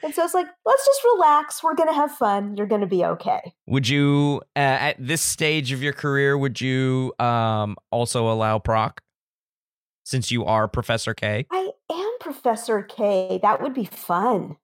[0.01, 1.61] And so it's like, let's just relax.
[1.61, 2.57] We're going to have fun.
[2.57, 3.53] You're going to be okay.
[3.67, 8.99] would you, uh, at this stage of your career, would you um, also allow prok
[10.09, 11.47] since you are Professor K?
[11.53, 13.39] I am Professor K.
[13.43, 14.57] That would be fun.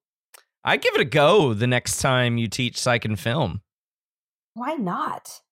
[0.64, 3.60] I'd give it a go the next time you teach psych and film.
[4.54, 5.42] Why not?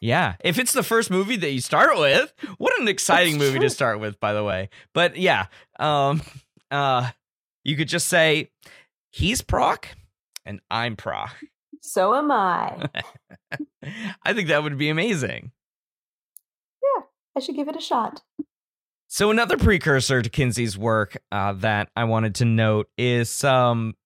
[0.00, 3.70] Yeah, if it's the first movie that you start with, what an exciting movie to
[3.70, 4.68] start with, by the way.
[4.94, 5.46] But yeah,
[5.80, 6.22] um,
[6.70, 7.10] uh,
[7.64, 8.50] you could just say
[9.10, 9.86] he's prok
[10.46, 11.30] and I'm prok.
[11.80, 12.88] So am I.
[14.22, 15.50] I think that would be amazing.
[16.82, 17.04] Yeah,
[17.36, 18.22] I should give it a shot.
[19.12, 23.96] So another precursor to Kinsey's work uh, that I wanted to note is um,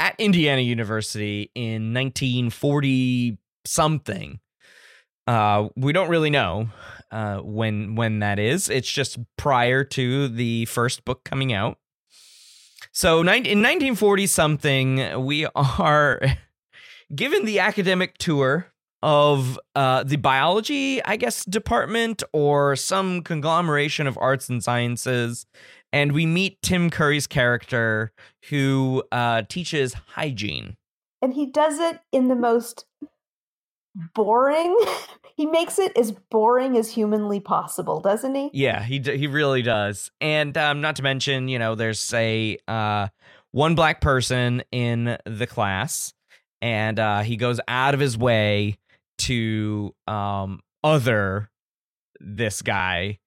[0.00, 4.40] at Indiana University in 1940 something.
[5.28, 6.68] Uh, we don't really know
[7.12, 8.68] uh, when when that is.
[8.68, 11.78] It's just prior to the first book coming out.
[12.90, 16.20] So in 1940 something, we are
[17.14, 18.71] given the academic tour
[19.02, 25.46] of uh, the biology, I guess, department or some conglomeration of arts and sciences.
[25.92, 28.12] And we meet Tim Curry's character
[28.48, 30.76] who uh, teaches hygiene.
[31.20, 32.86] And he does it in the most
[34.14, 34.78] boring,
[35.36, 38.50] he makes it as boring as humanly possible, doesn't he?
[38.52, 40.10] Yeah, he d- he really does.
[40.20, 43.08] And um, not to mention, you know, there's a uh,
[43.50, 46.14] one black person in the class,
[46.60, 48.78] and uh, he goes out of his way
[49.26, 51.50] to um, other
[52.20, 53.18] this guy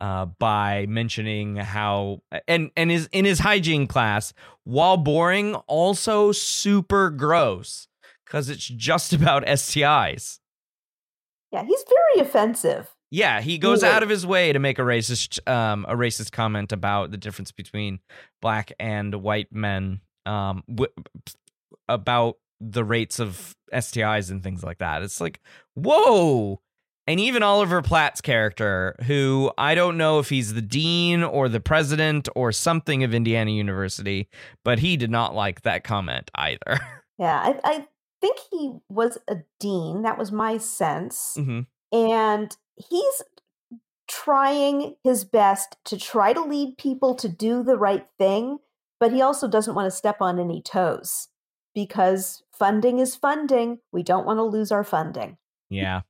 [0.00, 4.32] uh, by mentioning how and and is in his hygiene class
[4.64, 7.88] while boring also super gross
[8.26, 10.40] because it's just about STIs.
[11.52, 12.90] Yeah, he's very offensive.
[13.10, 16.72] Yeah, he goes out of his way to make a racist um a racist comment
[16.72, 18.00] about the difference between
[18.42, 20.92] black and white men um w-
[21.88, 22.36] about
[22.70, 25.02] the rates of STIs and things like that.
[25.02, 25.40] It's like,
[25.74, 26.60] whoa.
[27.06, 31.60] And even Oliver Platt's character, who I don't know if he's the dean or the
[31.60, 34.28] president or something of Indiana University,
[34.64, 36.78] but he did not like that comment either.
[37.16, 37.86] Yeah, I, I
[38.20, 40.02] think he was a dean.
[40.02, 41.34] That was my sense.
[41.36, 41.60] hmm
[41.92, 42.56] And
[42.90, 43.22] he's
[44.08, 48.58] trying his best to try to lead people to do the right thing,
[48.98, 51.28] but he also doesn't want to step on any toes
[51.74, 53.78] because funding is funding.
[53.92, 55.36] We don't want to lose our funding.
[55.70, 56.02] Yeah.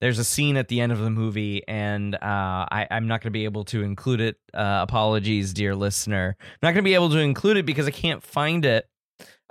[0.00, 3.28] There's a scene at the end of the movie, and uh, I, I'm not going
[3.28, 4.36] to be able to include it.
[4.52, 6.36] Uh, apologies, dear listener.
[6.40, 8.88] I'm not going to be able to include it because I can't find it,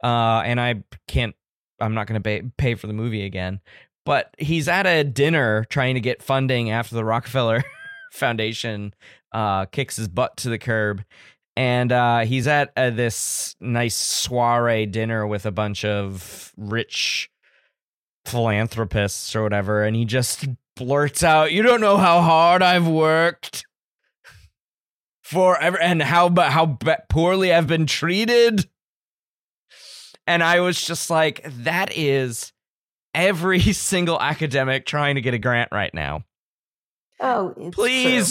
[0.03, 1.35] uh, and I can't.
[1.79, 3.61] I'm not going to pay, pay for the movie again.
[4.05, 7.63] But he's at a dinner trying to get funding after the Rockefeller
[8.11, 8.93] Foundation
[9.31, 11.03] uh, kicks his butt to the curb,
[11.59, 17.29] and uh, he's at uh, this nice soiree dinner with a bunch of rich
[18.25, 23.65] philanthropists or whatever, and he just blurts out, "You don't know how hard I've worked
[25.21, 26.77] forever, and how but how
[27.09, 28.69] poorly I've been treated."
[30.25, 32.53] And I was just like, "That is
[33.13, 36.23] every single academic trying to get a grant right now."
[37.19, 37.75] Oh, it's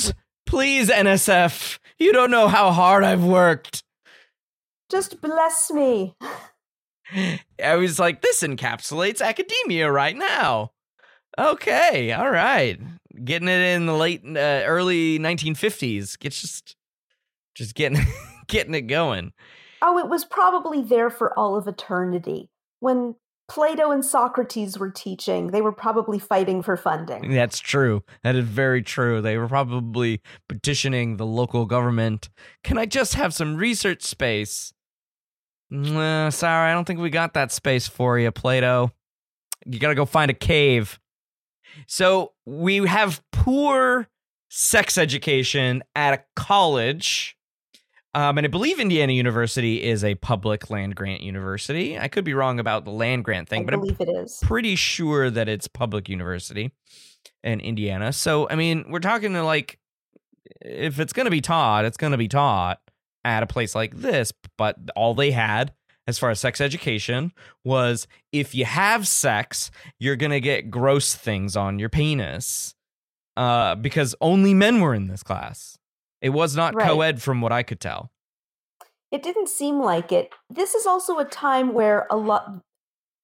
[0.07, 0.15] true.
[0.49, 3.83] Please, NSF, you don't know how hard I've worked.
[4.91, 6.17] just bless me.
[7.63, 10.71] I was like, this encapsulates academia right now.
[11.39, 12.81] Okay, all right,
[13.23, 16.19] getting it in the late, uh, early 1950s.
[16.19, 16.77] Get just,
[17.55, 18.01] just getting,
[18.47, 19.35] getting it going.
[19.83, 22.49] Oh, it was probably there for all of eternity.
[22.81, 23.17] When
[23.49, 27.33] Plato and Socrates were teaching, they were probably fighting for funding.
[27.33, 28.05] That's true.
[28.23, 29.23] That is very true.
[29.23, 32.29] They were probably petitioning the local government.
[32.63, 34.75] Can I just have some research space?
[35.71, 38.93] Nah, sorry, I don't think we got that space for you, Plato.
[39.65, 41.01] You gotta go find a cave.
[41.87, 44.09] So we have poor
[44.51, 47.38] sex education at a college.
[48.19, 51.97] Um, and I believe Indiana University is a public land grant university.
[51.97, 54.41] I could be wrong about the land grant thing, I but I'm believe it is.
[54.43, 56.73] pretty sure that it's public university
[57.45, 58.13] in Indiana.
[58.13, 59.79] So I mean, we're talking to like
[60.61, 62.81] if it's going to be taught, it's going to be taught
[63.25, 65.73] at a place like this, but all they had
[66.09, 67.31] as far as sex education
[67.65, 72.75] was if you have sex, you're going to get gross things on your penis.
[73.37, 75.78] Uh because only men were in this class.
[76.21, 76.87] It was not Right.
[76.87, 78.11] co-ed from what I could tell.
[79.11, 80.31] It didn't seem like it.
[80.51, 82.63] This is also a time where a lot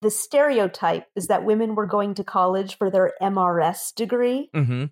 [0.00, 4.50] the stereotype is that women were going to college for their MRS degree.
[4.54, 4.90] Mhm.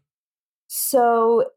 [0.68, 1.50] So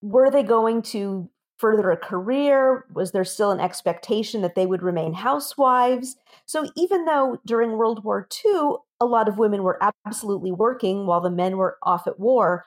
[0.00, 1.28] were they going to
[1.58, 2.86] further a career?
[2.94, 6.16] Was there still an expectation that they would remain housewives?
[6.46, 11.20] So even though during World War II, a lot of women were absolutely working while
[11.20, 12.64] the men were off at war,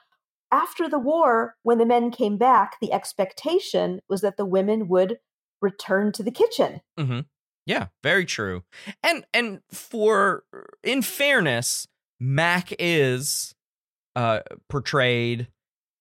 [0.52, 5.18] after the war, when the men came back, the expectation was that the women would
[5.60, 6.80] return to the kitchen.
[6.98, 7.20] Mm-hmm.
[7.66, 8.64] Yeah, very true.
[9.02, 10.44] And and for
[10.82, 11.86] in fairness,
[12.18, 13.54] Mac is
[14.16, 15.48] uh portrayed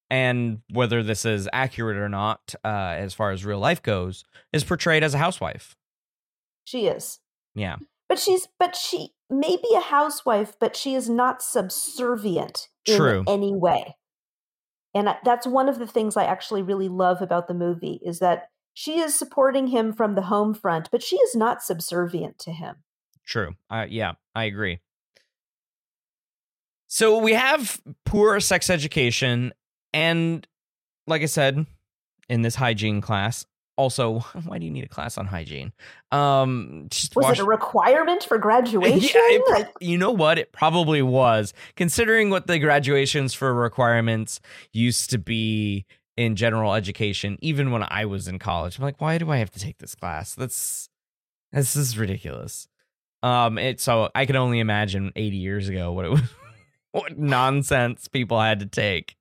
[0.09, 4.63] and whether this is accurate or not uh as far as real life goes is
[4.63, 5.75] portrayed as a housewife.
[6.65, 7.19] She is.
[7.53, 7.77] Yeah.
[8.07, 13.19] But she's but she may be a housewife, but she is not subservient True.
[13.19, 13.95] in any way.
[14.93, 18.49] And that's one of the things I actually really love about the movie is that
[18.73, 22.77] she is supporting him from the home front, but she is not subservient to him.
[23.25, 23.55] True.
[23.69, 24.79] Uh, yeah, I agree.
[26.87, 29.53] So we have poor sex education,
[29.93, 30.47] and
[31.05, 31.67] like I said,
[32.29, 33.45] in this hygiene class.
[33.79, 35.71] Also, why do you need a class on hygiene?
[36.11, 38.99] Um, just Was wash- it a requirement for graduation?
[39.15, 40.37] Yeah, it Like, you know what?
[40.37, 44.41] It probably was, considering what the graduations for requirements
[44.73, 45.85] used to be
[46.17, 47.37] in general education.
[47.41, 49.95] Even when I was in college, I'm like, why do I have to take this
[49.95, 50.35] class?
[50.35, 50.89] That's
[51.53, 52.67] this is ridiculous.
[53.23, 56.21] Um, it so I can only imagine 80 years ago what it was,
[56.91, 59.15] what nonsense people had to take.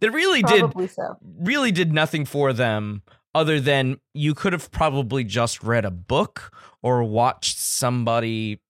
[0.00, 1.16] That really did so.
[1.40, 3.02] really did nothing for them
[3.36, 6.50] other than you could have probably just read a book
[6.82, 8.62] or watched somebody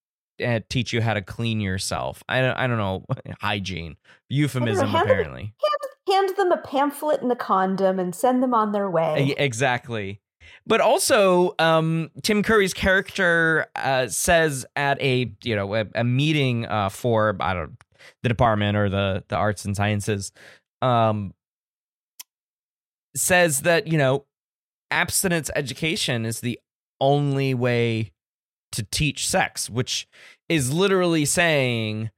[0.45, 2.25] uh, teach you how to clean yourself.
[2.29, 3.05] I don't, I don't know
[3.41, 3.97] hygiene
[4.29, 5.55] euphemism hand them- apparently.
[6.09, 9.35] Hand them a pamphlet and a condom and send them on their way.
[9.39, 10.21] Exactly.
[10.67, 16.67] But also, um, Tim Curry's character uh, says at a you know a, a meeting
[16.67, 17.77] uh, for I don't
[18.23, 20.31] the department or the the arts and sciences,
[20.81, 21.35] um,
[23.17, 24.25] says that you know
[24.91, 26.59] abstinence education is the
[27.01, 28.12] only way
[28.72, 30.07] to teach sex, which
[30.49, 32.11] is literally saying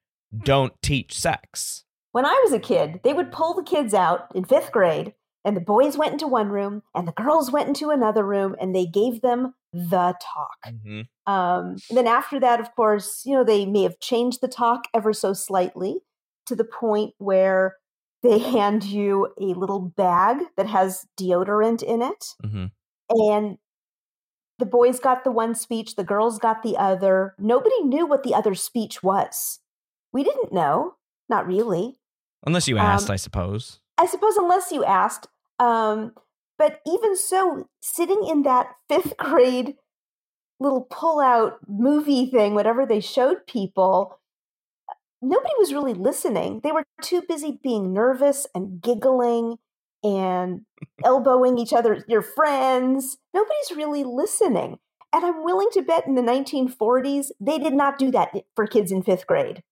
[0.44, 1.84] don't teach sex.
[2.12, 5.14] When I was a kid, they would pull the kids out in fifth grade,
[5.44, 8.74] and the boys went into one room, and the girls went into another room, and
[8.74, 10.58] they gave them the talk.
[10.66, 11.32] Mm-hmm.
[11.32, 15.12] Um, then after that, of course, you know, they may have changed the talk ever
[15.12, 15.98] so slightly
[16.46, 17.76] to the point where
[18.22, 22.34] they hand you a little bag that has deodorant in it.
[22.44, 22.66] Mm-hmm.
[23.10, 23.58] And
[24.58, 27.34] the boys got the one speech, the girls got the other.
[27.38, 29.60] Nobody knew what the other speech was.
[30.12, 30.94] We didn't know,
[31.28, 31.98] not really.
[32.44, 33.80] Unless you asked, Um, I suppose.
[33.98, 35.28] I suppose, unless you asked.
[35.58, 36.12] Um,
[36.56, 39.74] but even so, sitting in that fifth grade
[40.60, 44.18] little pull-out movie thing, whatever they showed people,
[45.22, 46.60] nobody was really listening.
[46.62, 49.56] They were too busy being nervous and giggling
[50.04, 50.60] and
[51.04, 53.16] elbowing each other, your friends.
[53.34, 54.78] Nobody's really listening.
[55.12, 58.92] And I'm willing to bet in the 1940s, they did not do that for kids
[58.92, 59.62] in fifth grade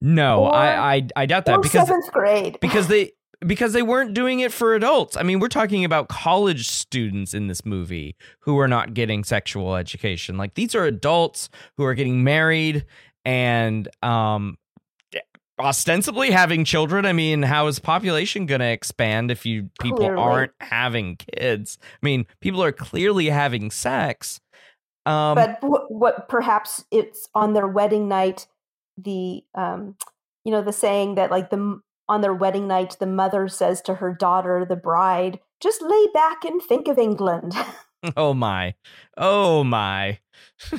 [0.00, 2.58] No, or- I, I I doubt that or because seventh grade.
[2.60, 3.12] because they
[3.46, 5.16] because they weren't doing it for adults.
[5.16, 9.74] I mean, we're talking about college students in this movie who are not getting sexual
[9.74, 10.36] education.
[10.36, 12.84] Like these are adults who are getting married
[13.24, 14.58] and um
[15.60, 17.06] ostensibly having children.
[17.06, 20.22] I mean, how is population going to expand if you people Clearly.
[20.22, 21.78] aren't having kids?
[21.82, 24.40] I mean, people are clearly having sex.
[25.04, 28.46] Um but what, what perhaps it's on their wedding night
[28.96, 29.96] the um
[30.44, 33.94] you know the saying that like the on their wedding night the mother says to
[33.94, 37.52] her daughter the bride just lay back and think of england
[38.16, 38.74] Oh my.
[39.16, 40.18] Oh my.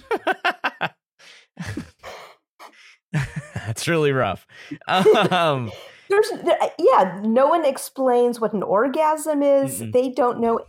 [3.55, 4.47] That's really rough.
[4.87, 5.71] Um,
[6.09, 6.31] there's
[6.77, 9.93] yeah no one explains what an orgasm is Mm-mm.
[9.93, 10.59] they don't know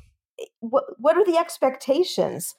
[0.41, 2.55] eh, what what are the expectations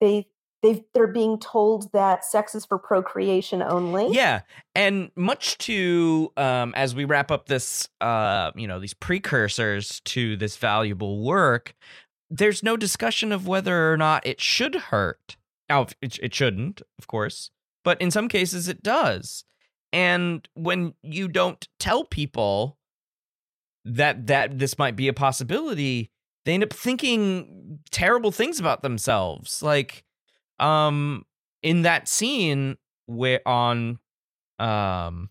[0.00, 0.26] they
[0.62, 4.08] they they're being told that sex is for procreation only.
[4.10, 4.40] Yeah,
[4.74, 10.36] and much to um, as we wrap up this, uh, you know, these precursors to
[10.36, 11.74] this valuable work,
[12.30, 15.36] there's no discussion of whether or not it should hurt.
[15.68, 17.50] Now, it, it shouldn't, of course,
[17.86, 19.44] but in some cases it does.
[19.92, 22.78] And when you don't tell people
[23.84, 26.10] that that this might be a possibility,
[26.44, 29.62] they end up thinking terrible things about themselves.
[29.62, 30.02] Like,
[30.58, 31.26] um,
[31.62, 32.76] in that scene
[33.06, 34.00] where on
[34.58, 35.30] um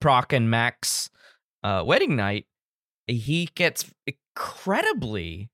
[0.00, 1.10] Prok and Mac's
[1.62, 2.46] uh wedding night,
[3.06, 5.50] he gets incredibly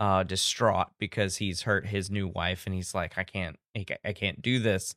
[0.00, 4.40] uh distraught because he's hurt his new wife and he's like I can't I can't
[4.40, 4.94] do this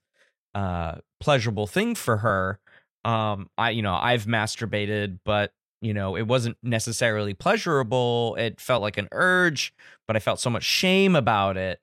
[0.58, 2.60] uh pleasurable thing for her
[3.06, 5.52] um I you know I've masturbated but
[5.82, 9.74] you know it wasn't necessarily pleasurable it felt like an urge
[10.08, 11.80] but I felt so much shame about it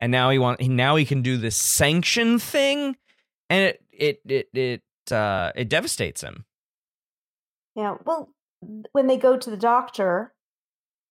[0.00, 2.96] and now he want now he can do this sanction thing
[3.50, 6.44] and it it it it uh it devastates him
[7.74, 7.96] Yeah.
[8.04, 8.30] Well,
[8.92, 10.32] when they go to the doctor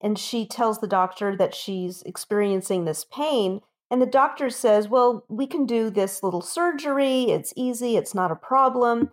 [0.02, 3.62] and she tells the doctor that she's experiencing this pain,
[3.94, 7.26] and the doctor says, Well, we can do this little surgery.
[7.26, 7.96] It's easy.
[7.96, 9.12] It's not a problem.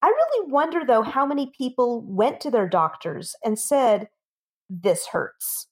[0.00, 4.08] I really wonder, though, how many people went to their doctors and said,
[4.70, 5.66] This hurts.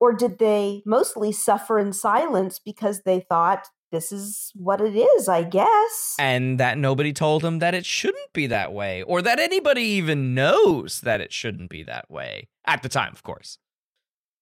[0.00, 5.26] Or did they mostly suffer in silence because they thought, This is what it is,
[5.26, 6.14] I guess?
[6.18, 10.34] and that nobody told him that it shouldn't be that way or that anybody even
[10.34, 13.58] knows that it shouldn't be that way at the time of course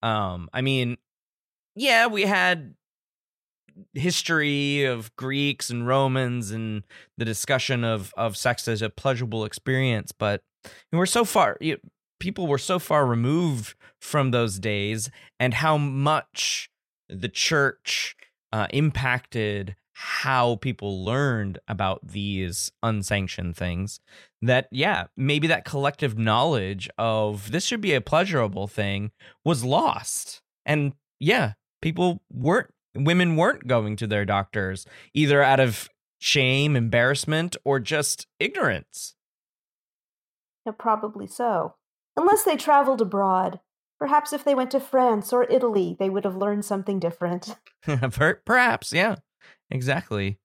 [0.03, 0.97] um i mean
[1.75, 2.75] yeah we had
[3.95, 6.83] history of greeks and romans and
[7.18, 10.43] the discussion of of sex as a pleasurable experience but
[10.93, 11.79] we're so far you,
[12.20, 15.11] people were so far removed from those days
[15.41, 16.70] and how much
[17.09, 18.16] the church
[18.53, 24.01] uh, impacted how people learned about these unsanctioned things
[24.41, 29.11] that yeah maybe that collective knowledge of this should be a pleasurable thing
[29.45, 30.43] was lost.
[30.64, 35.88] And yeah people weren't women weren't going to their doctors either out of
[36.18, 39.14] shame embarrassment or just ignorance
[40.66, 41.74] Yeah, probably so.
[42.16, 43.61] Unless they traveled abroad.
[43.99, 47.57] Perhaps if they went to France or Italy, they would have learned something different.
[47.82, 49.16] Per- Perhaps, yeah,
[49.70, 50.38] exactly.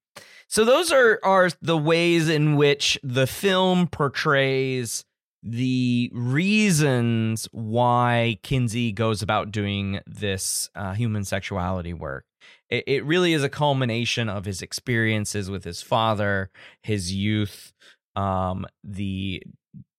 [0.47, 5.03] So those are are the ways in which the film portrays
[5.43, 12.25] the reasons why Kinsey goes about doing this uh, human sexuality work.
[12.69, 16.49] It, it really is a culmination of his experiences with his father,
[16.81, 17.73] his youth,
[18.15, 19.43] um, the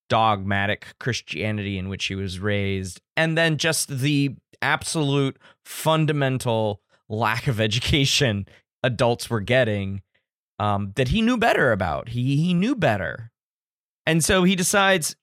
[0.08, 7.60] dogmatic Christianity in which he was raised, and then just the absolute fundamental lack of
[7.60, 8.46] education
[8.82, 10.02] adults were getting
[10.58, 12.10] um, that he knew better about.
[12.10, 13.30] He he knew better,
[14.06, 15.14] and so he decides,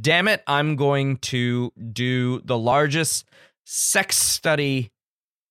[0.00, 3.24] "Damn it, I'm going to do the largest
[3.64, 4.92] sex study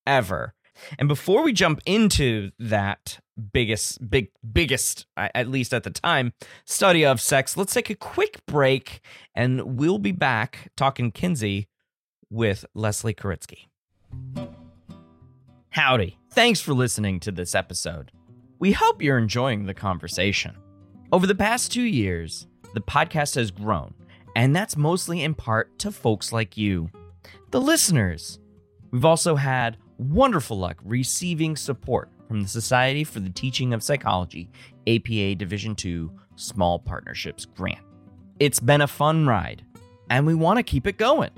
[0.05, 0.53] ever."
[0.99, 3.19] And before we jump into that
[3.53, 6.33] biggest, big, biggest, at least at the time,
[6.65, 9.01] study of sex, let's take a quick break,
[9.35, 11.67] and we'll be back talking Kinsey
[12.29, 13.67] with Leslie Koritsky.
[15.69, 16.17] Howdy.
[16.31, 18.11] Thanks for listening to this episode.
[18.59, 20.55] We hope you're enjoying the conversation.
[21.11, 23.93] Over the past two years, the podcast has grown,
[24.35, 26.89] and that's mostly in part to folks like you,
[27.49, 28.39] the listeners.
[28.91, 34.49] We've also had wonderful luck receiving support from the Society for the Teaching of Psychology,
[34.87, 37.85] APA Division II Small Partnerships Grant.
[38.39, 39.63] It's been a fun ride,
[40.09, 41.29] and we want to keep it going.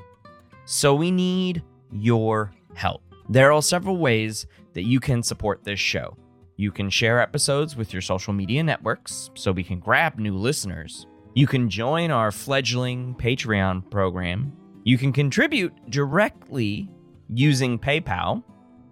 [0.65, 1.61] So we need
[1.91, 3.03] your help.
[3.27, 6.17] There are several ways that you can support this show.
[6.55, 11.05] You can share episodes with your social media networks so we can grab new listeners.
[11.33, 14.53] You can join our fledgling Patreon program.
[14.85, 16.89] You can contribute directly
[17.29, 18.43] using PayPal,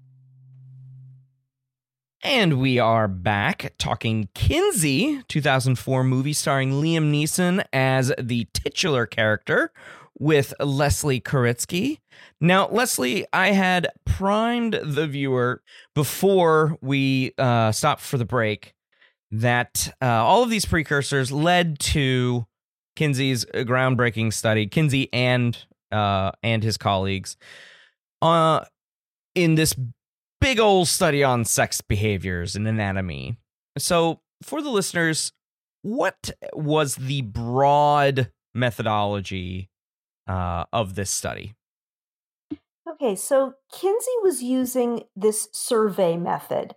[2.25, 9.73] And we are back talking Kinsey, 2004 movie starring Liam Neeson as the titular character
[10.17, 11.97] with Leslie Koritsky.
[12.39, 15.61] Now, Leslie, I had primed the viewer
[15.95, 18.73] before we uh, stopped for the break
[19.29, 22.47] that uh, all of these precursors led to
[22.95, 24.65] Kinsey's groundbreaking study.
[24.65, 25.57] Kinsey and
[25.91, 27.35] uh, and his colleagues
[28.21, 28.63] uh,
[29.35, 29.75] in this
[30.43, 33.37] big old study on sex behaviors and anatomy.
[33.77, 35.31] So, for the listeners,
[35.83, 39.69] what was the broad methodology
[40.27, 41.55] uh, of this study?
[42.89, 46.75] Okay, so Kinsey was using this survey method,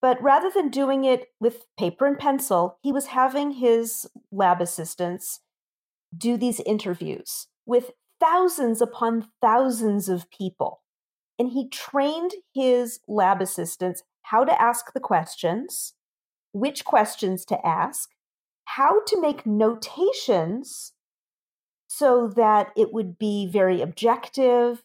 [0.00, 5.40] but rather than doing it with paper and pencil, he was having his lab assistants
[6.16, 7.90] do these interviews with
[8.20, 10.82] thousands upon thousands of people.
[11.38, 15.94] And he trained his lab assistants how to ask the questions,
[16.52, 18.10] which questions to ask,
[18.64, 20.92] how to make notations
[21.86, 24.82] so that it would be very objective.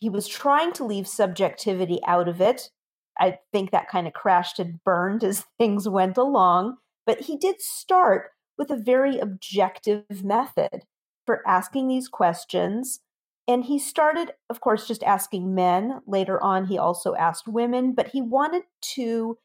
[0.00, 2.70] He was trying to leave subjectivity out of it.
[3.18, 6.78] I think that kind of crashed and burned as things went along.
[7.06, 10.84] But he did start with a very objective method
[11.26, 13.00] for asking these questions.
[13.48, 16.02] And he started, of course, just asking men.
[16.06, 19.38] Later on, he also asked women, but he wanted to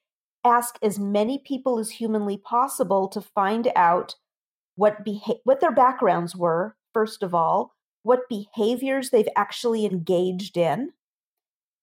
[0.43, 4.15] ask as many people as humanly possible to find out
[4.75, 10.91] what beha- what their backgrounds were first of all what behaviors they've actually engaged in.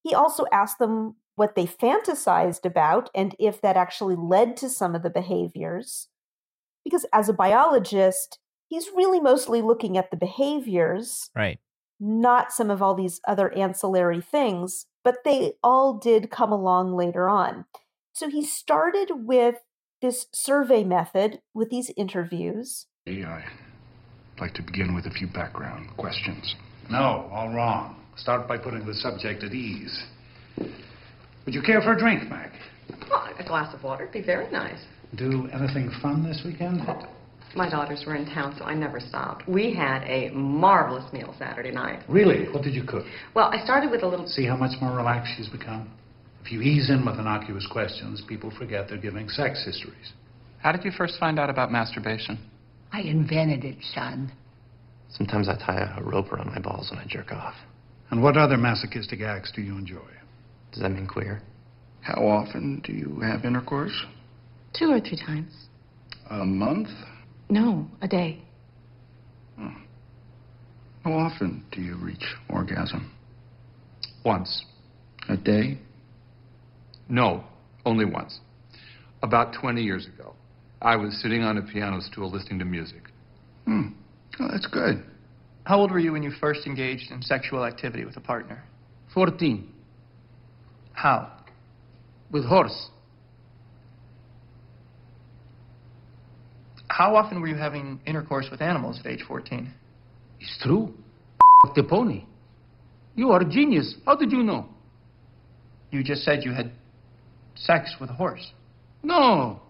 [0.02, 4.94] He also asked them what they fantasized about and if that actually led to some
[4.94, 6.08] of the behaviors.
[6.84, 11.58] Because as a biologist he's really mostly looking at the behaviors right
[12.00, 17.28] not some of all these other ancillary things but they all did come along later
[17.28, 17.64] on
[18.12, 19.56] so he started with
[20.00, 22.86] this survey method with these interviews.
[24.34, 26.54] I'd like to begin with a few background questions.
[26.90, 27.96] No, all wrong.
[28.16, 30.04] Start by putting the subject at ease.
[30.58, 32.52] Would you care for a drink, Mac?
[33.10, 34.80] Oh, a glass of water would be very nice.
[35.16, 36.80] Do anything fun this weekend?
[37.56, 39.48] My daughters were in town, so I never stopped.
[39.48, 42.00] We had a marvelous meal Saturday night.
[42.08, 42.48] Really?
[42.52, 43.04] What did you cook?
[43.34, 44.26] Well, I started with a little.
[44.26, 45.90] See how much more relaxed she's become?
[46.44, 50.12] If you ease in with innocuous questions, people forget they're giving sex histories.
[50.62, 52.38] How did you first find out about masturbation?
[52.92, 54.32] I invented it, son.
[55.10, 57.54] Sometimes I tie a rope around my balls when I jerk off.
[58.10, 60.08] And what other masochistic acts do you enjoy?
[60.72, 61.42] Does that mean queer?
[62.00, 64.04] How often do you have intercourse?
[64.72, 65.52] Two or three times.
[66.30, 66.88] A month?
[67.50, 68.38] No, a day.
[69.60, 69.74] Oh.
[71.02, 73.10] How often do you reach orgasm?
[74.24, 74.64] Once.
[75.28, 75.78] A day?
[77.08, 77.42] No,
[77.84, 78.38] only once.
[79.22, 80.34] About 20 years ago.
[80.80, 83.02] I was sitting on a piano stool listening to music.
[83.64, 83.88] Hmm.
[84.38, 85.02] Oh, that's good.
[85.64, 88.62] How old were you when you first engaged in sexual activity with a partner?
[89.12, 89.68] 14.
[90.92, 91.32] How?
[92.30, 92.90] With horse.
[96.90, 99.72] How often were you having intercourse with animals at age 14?
[100.40, 100.92] It's true.
[101.76, 102.24] the pony.
[103.14, 103.94] You are a genius.
[104.04, 104.66] How did you know?
[105.92, 106.72] You just said you had
[107.54, 108.52] sex with a horse.
[109.04, 109.60] No.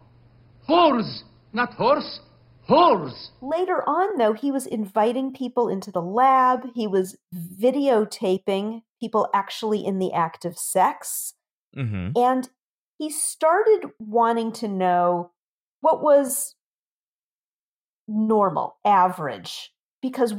[0.66, 2.20] Horse, not horse.
[2.62, 3.30] Horse.
[3.42, 6.60] Later on, though, he was inviting people into the lab.
[6.74, 11.34] He was videotaping people actually in the act of sex.
[11.76, 12.12] Mm-hmm.
[12.16, 12.48] And
[12.96, 15.32] he started wanting to know
[15.80, 16.54] what was
[18.10, 20.34] normal, average, because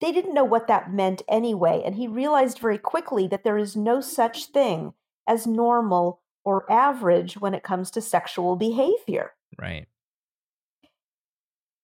[0.00, 1.82] they didn't know what that meant anyway.
[1.84, 4.92] And he realized very quickly that there is no such thing
[5.26, 9.32] as normal or average when it comes to sexual behavior.
[9.58, 9.86] Right.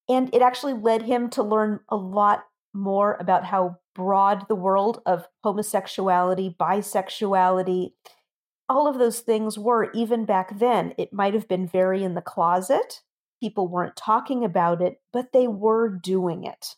[0.09, 5.01] And it actually led him to learn a lot more about how broad the world
[5.05, 7.93] of homosexuality, bisexuality,
[8.69, 10.95] all of those things were even back then.
[10.97, 13.03] It might have been very in the closet.
[13.43, 16.77] People weren't talking about it, but they were doing it.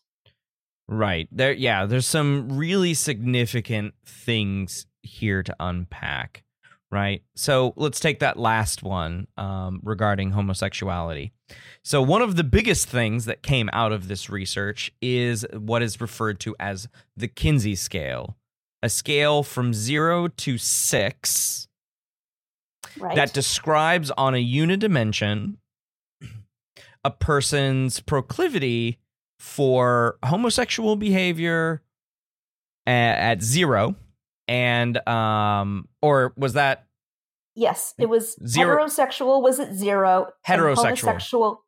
[0.89, 1.29] Right.
[1.31, 6.45] There yeah, there's some really significant things here to unpack
[6.95, 7.25] right?
[7.35, 11.33] So let's take that last one um, regarding homosexuality.
[11.83, 16.01] So, one of the biggest things that came out of this research is what is
[16.01, 18.37] referred to as the Kinsey scale,
[18.81, 21.67] a scale from zero to six
[22.97, 23.17] right.
[23.17, 25.59] that describes on a unit dimension
[27.05, 28.98] a person's proclivity
[29.38, 31.82] for homosexual behavior
[32.86, 33.94] at, at zero
[34.48, 36.86] and um or was that
[37.55, 41.59] yes it was Zero- heterosexual was at zero Heterosexual.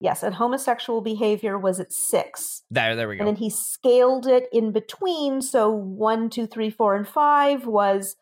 [0.00, 3.20] yes and homosexual behavior was at six there there we go.
[3.20, 8.16] and then he scaled it in between so one two three four and five was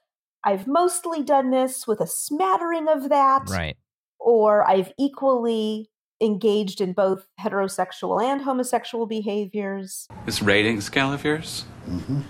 [0.45, 3.77] i've mostly done this with a smattering of that right
[4.19, 5.89] or I've equally
[6.21, 10.09] engaged in both heterosexual and homosexual behaviors.
[10.25, 11.65] This rating scale of yours?
[11.89, 12.21] Mm-hmm.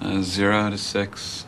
[0.00, 1.44] Uh, zero to six.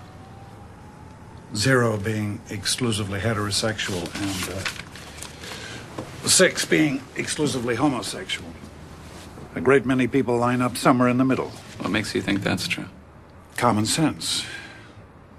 [1.54, 8.48] Zero being exclusively heterosexual and uh, six being exclusively homosexual.
[9.54, 11.48] A great many people line up somewhere in the middle.
[11.78, 12.86] What makes you think that's true?
[13.56, 14.44] Common sense.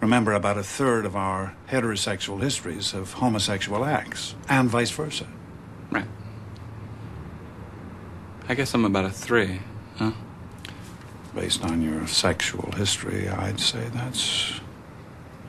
[0.01, 5.27] Remember, about a third of our heterosexual histories of homosexual acts, and vice versa.
[5.91, 6.07] Right.
[8.51, 9.61] I guess I'm about a three,
[9.95, 10.11] huh?
[11.33, 14.59] Based on your sexual history, I'd say that's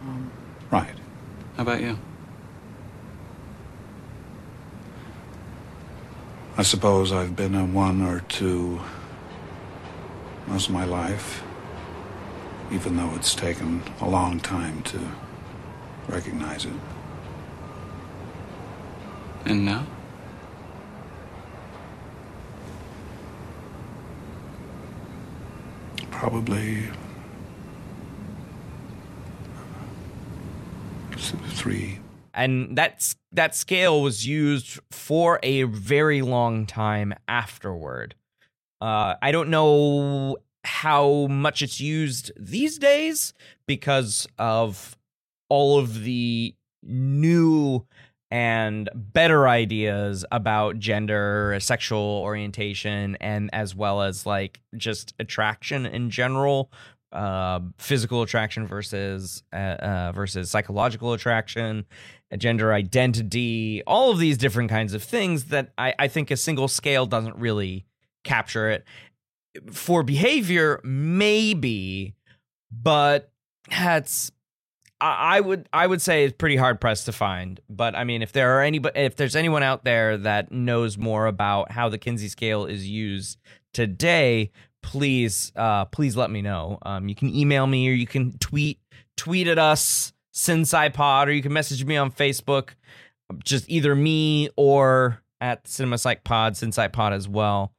[0.03, 0.31] um,
[0.71, 0.95] right.
[1.57, 1.99] How about you?
[6.57, 8.81] I suppose I've been a one or two
[10.47, 11.43] most of my life,
[12.71, 15.01] even though it's taken a long time to
[16.07, 16.73] recognize it.
[19.45, 19.87] And now?
[26.23, 26.85] Probably
[31.17, 31.99] three.
[32.33, 38.15] And that's that scale was used for a very long time afterward.
[38.81, 43.35] Uh, I don't know how much it's used these days
[43.67, 44.97] because of
[45.49, 46.55] all of the
[46.85, 47.85] new
[48.33, 56.09] and better ideas about gender, sexual orientation, and as well as like just attraction in
[56.09, 56.73] general,
[57.13, 61.85] uh, physical attraction versus uh, uh, versus psychological attraction,
[62.39, 66.69] gender identity, all of these different kinds of things that I, I think a single
[66.69, 67.85] scale doesn't really
[68.25, 68.85] capture it.
[69.71, 72.15] For behavior, maybe,
[72.71, 73.31] but
[73.69, 74.33] that's
[75.05, 77.61] I would I would say it's pretty hard pressed to find.
[77.69, 81.27] But I mean, if there are any if there's anyone out there that knows more
[81.27, 83.39] about how the Kinsey scale is used
[83.75, 86.79] today, please uh, please let me know.
[86.83, 88.79] Um, you can email me or you can tweet
[89.17, 92.71] tweet at us SinSciPod or you can message me on Facebook.
[93.45, 96.57] Just either me or at Cinema Psych Pod,
[97.13, 97.75] as well.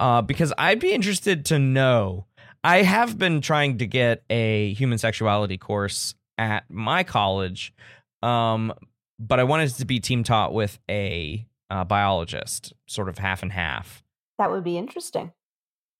[0.00, 2.26] Uh, because I'd be interested to know.
[2.64, 7.72] I have been trying to get a human sexuality course at my college,
[8.22, 8.72] um,
[9.18, 13.52] but I wanted to be team taught with a uh, biologist, sort of half and
[13.52, 14.02] half.
[14.38, 15.32] That would be interesting.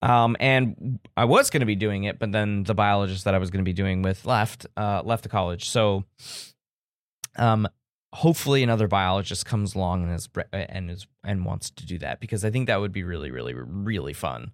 [0.02, 3.38] Um, and I was going to be doing it, but then the biologist that I
[3.38, 5.68] was going to be doing with left, uh, left the college.
[5.70, 6.04] So,
[7.36, 7.66] um,
[8.12, 12.44] hopefully another biologist comes along and is and is and wants to do that because
[12.44, 14.52] I think that would be really, really, really fun.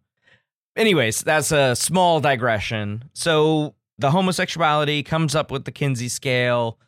[0.76, 3.10] Anyways, that's a small digression.
[3.12, 6.78] So the homosexuality comes up with the Kinsey scale.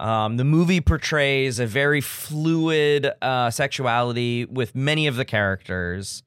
[0.00, 6.22] Um, the movie portrays a very fluid uh, sexuality with many of the characters,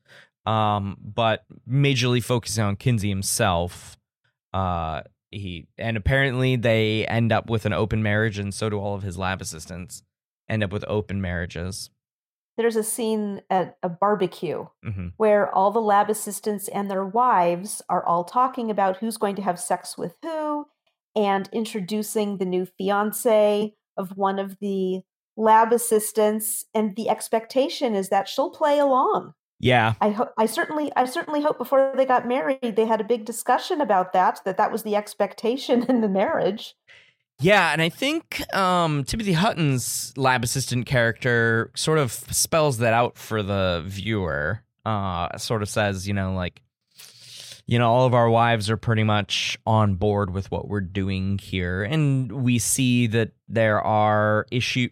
[0.46, 3.98] um, but majorly focusing on Kinsey himself.
[4.54, 5.02] Uh,
[5.32, 9.04] he and apparently they end up with an open marriage, and so do all of
[9.04, 10.04] his lab assistants
[10.50, 11.90] end up with open marriages
[12.58, 15.08] there's a scene at a barbecue mm-hmm.
[15.18, 19.42] where all the lab assistants and their wives are all talking about who's going to
[19.42, 20.66] have sex with who
[21.16, 25.02] and introducing the new fiance of one of the
[25.38, 29.34] lab assistants and the expectation is that she'll play along.
[29.60, 29.94] Yeah.
[30.02, 33.26] I hope i certainly i certainly hope before they got married they had a big
[33.26, 36.76] discussion about that that that was the expectation in the marriage
[37.42, 43.18] yeah, and I think um, Timothy Hutton's lab assistant character sort of spells that out
[43.18, 44.64] for the viewer.
[44.86, 46.62] Uh, sort of says, you know, like,
[47.68, 51.38] you know, all of our wives are pretty much on board with what we're doing
[51.38, 54.90] here, and we see that there are issue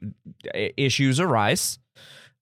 [0.54, 1.80] issues arise.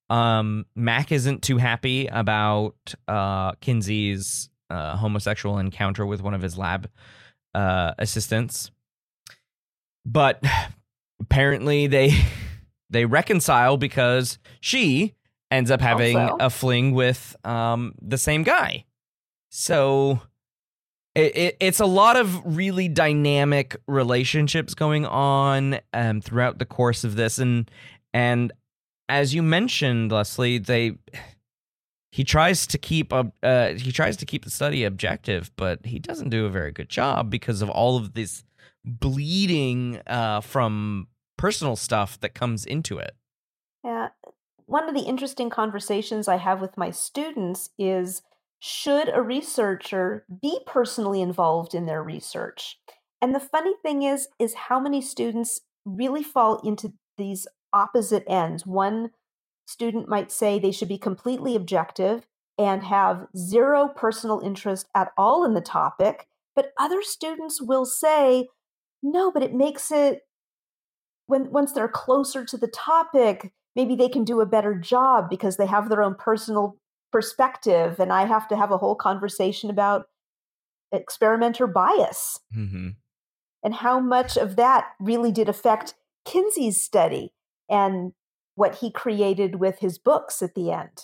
[0.10, 6.58] Um, Mac isn't too happy about uh, Kinsey's uh, homosexual encounter with one of his
[6.58, 6.90] lab
[7.54, 8.72] uh, assistants
[10.08, 10.42] but
[11.20, 12.18] apparently they
[12.90, 15.14] they reconcile because she
[15.52, 16.38] ends up having also.
[16.40, 18.86] a fling with um, the same guy.
[19.50, 20.22] So
[21.14, 27.04] it, it, it's a lot of really dynamic relationships going on um, throughout the course
[27.04, 27.70] of this, and
[28.14, 28.52] and
[29.10, 30.94] as you mentioned, Leslie, they
[32.12, 36.00] he tries to keep a uh, he tries to keep the study objective, but he
[36.00, 38.44] doesn't do a very good job because of all of this
[38.88, 41.08] bleeding uh, from
[41.38, 43.16] personal stuff that comes into it.
[43.84, 44.10] Yeah.
[44.66, 48.22] One of the interesting conversations I have with my students is
[48.60, 52.80] should a researcher be personally involved in their research?
[53.22, 58.66] And the funny thing is is how many students really fall into these opposite ends.
[58.66, 59.12] One
[59.68, 62.26] student might say they should be completely objective
[62.58, 68.48] and have zero personal interest at all in the topic, but other students will say,
[69.02, 70.22] no, but it makes it
[71.28, 75.58] when once they're closer to the topic, maybe they can do a better job because
[75.58, 76.78] they have their own personal
[77.12, 80.06] perspective and I have to have a whole conversation about
[80.92, 82.90] experimenter bias Mm-hmm.
[83.64, 85.96] and how much of that really did affect
[86.26, 87.34] Kinsey's study
[87.70, 88.14] and
[88.56, 91.04] what he created with his books at the end.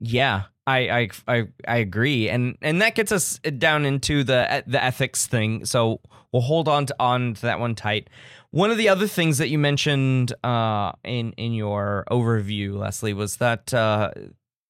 [0.00, 4.82] Yeah, I, I I I agree, and and that gets us down into the the
[4.82, 5.64] ethics thing.
[5.64, 6.00] So
[6.30, 8.10] we'll hold on to on to that one tight.
[8.50, 13.38] One of the other things that you mentioned uh, in in your overview, Leslie, was
[13.38, 14.10] that uh,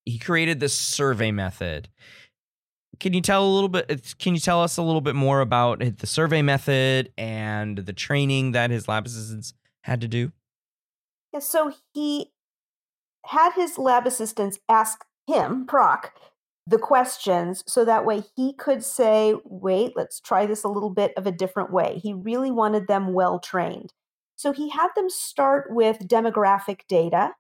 [0.05, 1.89] he created this survey method.
[3.01, 4.15] Can you tell a little bit?
[4.21, 8.53] Can you tell us a little bit more about the survey method and the training
[8.53, 10.31] that his lab assistants had to do?
[11.33, 12.31] Yeah, so he
[13.27, 16.11] had his lab assistants ask him, Prok,
[16.67, 21.13] the questions so that way he could say, wait, let's try this a little bit
[21.17, 22.01] of a different way.
[22.03, 23.93] He really wanted them well trained.
[24.37, 27.35] So he had them start with demographic data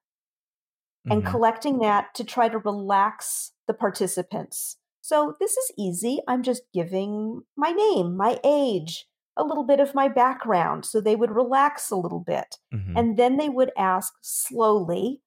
[1.10, 1.30] and Mhm.
[1.30, 4.76] collecting that to try to relax the participants.
[5.00, 6.20] So this is easy.
[6.28, 11.16] I'm just giving my name, my age, a little bit of my background so they
[11.16, 12.58] would relax a little bit.
[12.72, 12.94] Mhm.
[12.96, 15.22] And then they would ask slowly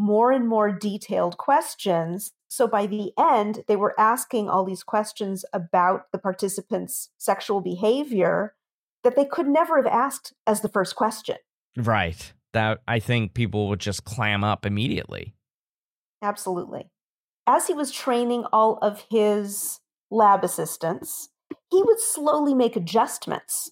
[0.00, 2.32] more and more detailed questions.
[2.48, 8.54] So by the end, they were asking all these questions about the participants' sexual behavior
[9.04, 11.36] that they could never have asked as the first question.
[11.76, 12.32] Right.
[12.54, 15.34] That I think people would just clam up immediately.
[16.22, 16.90] Absolutely.
[17.46, 19.80] As he was training all of his
[20.10, 21.28] lab assistants,
[21.70, 23.70] he would slowly make adjustments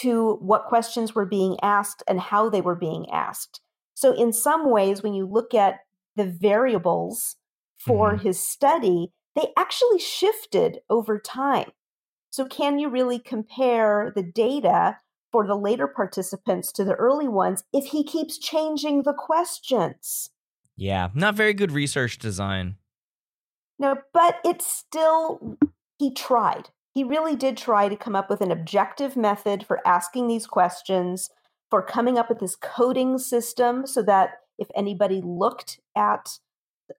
[0.00, 3.60] to what questions were being asked and how they were being asked.
[3.94, 5.80] So, in some ways, when you look at
[6.16, 7.36] the variables
[7.76, 8.26] for mm-hmm.
[8.26, 11.70] his study, they actually shifted over time.
[12.30, 14.98] So, can you really compare the data
[15.30, 20.30] for the later participants to the early ones if he keeps changing the questions?
[20.76, 22.76] Yeah, not very good research design.
[23.78, 25.58] No, but it's still,
[25.98, 26.70] he tried.
[26.94, 31.30] He really did try to come up with an objective method for asking these questions,
[31.72, 36.38] for coming up with this coding system so that if anybody looked at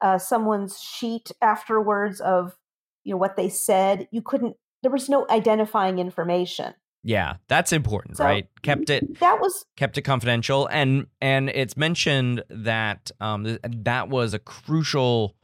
[0.02, 2.58] uh, someone's sheet afterwards of
[3.04, 4.56] you know what they said, you couldn't.
[4.82, 6.74] There was no identifying information.
[7.04, 8.48] Yeah, that's important, So- right?
[8.64, 14.10] Kept it That was kept it confidential and and it's mentioned that um th- that
[14.10, 15.36] was a crucial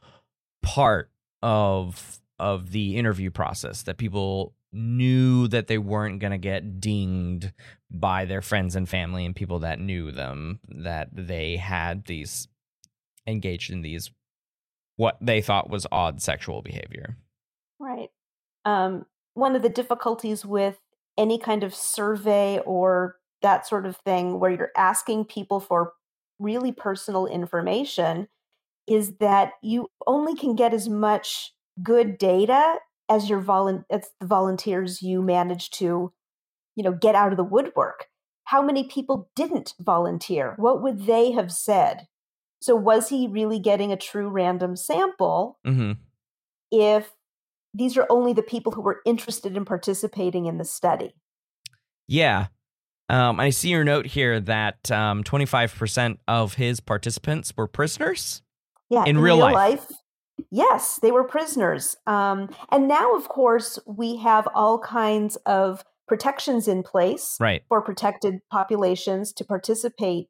[0.63, 1.11] part
[1.43, 7.51] of of the interview process that people knew that they weren't going to get dinged
[7.91, 12.47] by their friends and family and people that knew them that they had these
[13.25, 14.11] engaged in these
[14.95, 17.17] what they thought was odd sexual behavior.
[17.79, 18.09] Right.
[18.65, 20.77] Um, one of the difficulties with
[21.17, 25.93] any kind of survey or that sort of thing where you're asking people for
[26.37, 28.27] really personal information
[28.87, 32.75] is that you only can get as much good data
[33.09, 36.11] as your volun- as the volunteers you managed to
[36.75, 38.05] you know get out of the woodwork
[38.45, 42.07] how many people didn't volunteer what would they have said
[42.61, 45.97] so was he really getting a true random sample Mhm.
[46.71, 47.11] if
[47.73, 51.13] these are only the people who were interested in participating in the study.
[52.07, 52.47] Yeah.
[53.09, 58.41] Um, I see your note here that um, 25% of his participants were prisoners.
[58.89, 59.85] Yeah, In real life.
[60.51, 61.95] Yes, they were prisoners.
[62.07, 67.63] Um, and now, of course, we have all kinds of protections in place Right.
[67.69, 70.27] for protected populations to participate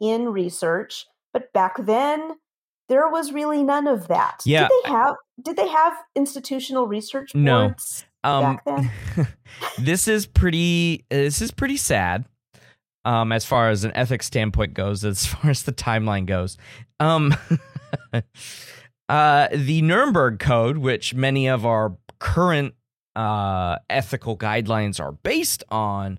[0.00, 1.06] in research.
[1.32, 2.32] But back then,
[2.88, 4.40] there was really none of that.
[4.44, 4.66] Yeah.
[4.68, 5.14] Did they have?
[5.40, 7.68] Did they have institutional research No.
[7.68, 8.90] boards Um, back then?
[9.78, 11.04] this is pretty.
[11.08, 12.24] This is pretty sad.
[13.04, 16.58] Um, as far as an ethics standpoint goes, as far as the timeline goes,
[16.98, 17.34] um,
[19.10, 22.74] uh, the Nuremberg Code, which many of our current
[23.16, 26.18] uh ethical guidelines are based on,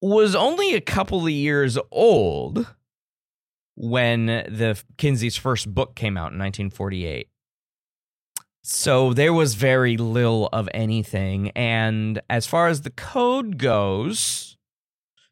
[0.00, 2.66] was only a couple of years old
[3.76, 7.28] when the Kinsey's first book came out in 1948.
[8.62, 11.50] So there was very little of anything.
[11.50, 14.56] And as far as the code goes,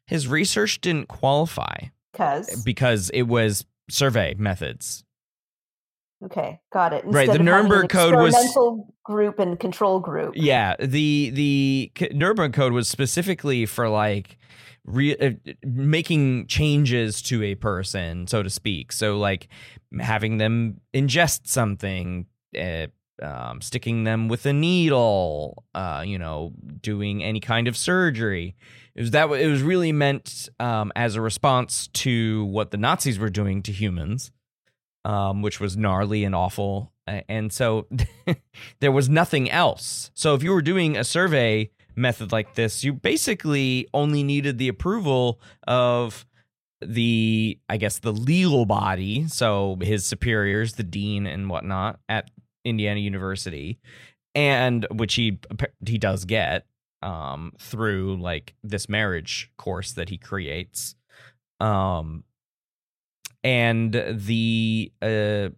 [0.05, 1.75] his research didn't qualify
[2.11, 5.03] Because because it was survey methods.
[6.25, 7.03] Okay, got it.
[7.05, 10.33] Right, the of having an Nuremberg Code was- experimental group and control group.
[10.35, 14.37] Yeah, the the Nuremberg Code was specifically for like
[14.85, 15.31] re- uh,
[15.63, 18.91] making changes to a person, so to speak.
[18.91, 19.47] So like
[19.99, 22.25] having them ingest something,
[22.59, 22.87] uh,
[23.21, 28.55] um, sticking them with a needle, uh, you know, doing any kind of surgery.
[28.95, 33.17] It was that it was really meant um, as a response to what the Nazis
[33.17, 34.31] were doing to humans,
[35.05, 36.91] um, which was gnarly and awful.
[37.07, 37.87] And so
[38.79, 40.11] there was nothing else.
[40.13, 44.67] So if you were doing a survey method like this, you basically only needed the
[44.67, 46.25] approval of
[46.81, 52.29] the, I guess, the legal body, so his superiors, the dean and whatnot at
[52.65, 53.79] Indiana University,
[54.35, 55.39] and which he
[55.85, 56.65] he does get
[57.01, 60.95] um, through like this marriage course that he creates,
[61.59, 62.23] um,
[63.43, 65.49] and the uh,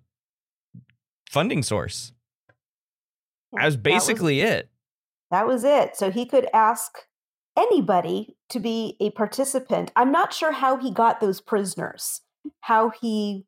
[1.30, 2.12] funding source.
[3.54, 4.70] That was basically that was, it.
[5.32, 5.96] That was it.
[5.96, 6.98] So he could ask
[7.58, 9.92] anybody to be a participant.
[9.96, 12.22] I'm not sure how he got those prisoners.
[12.62, 13.46] How he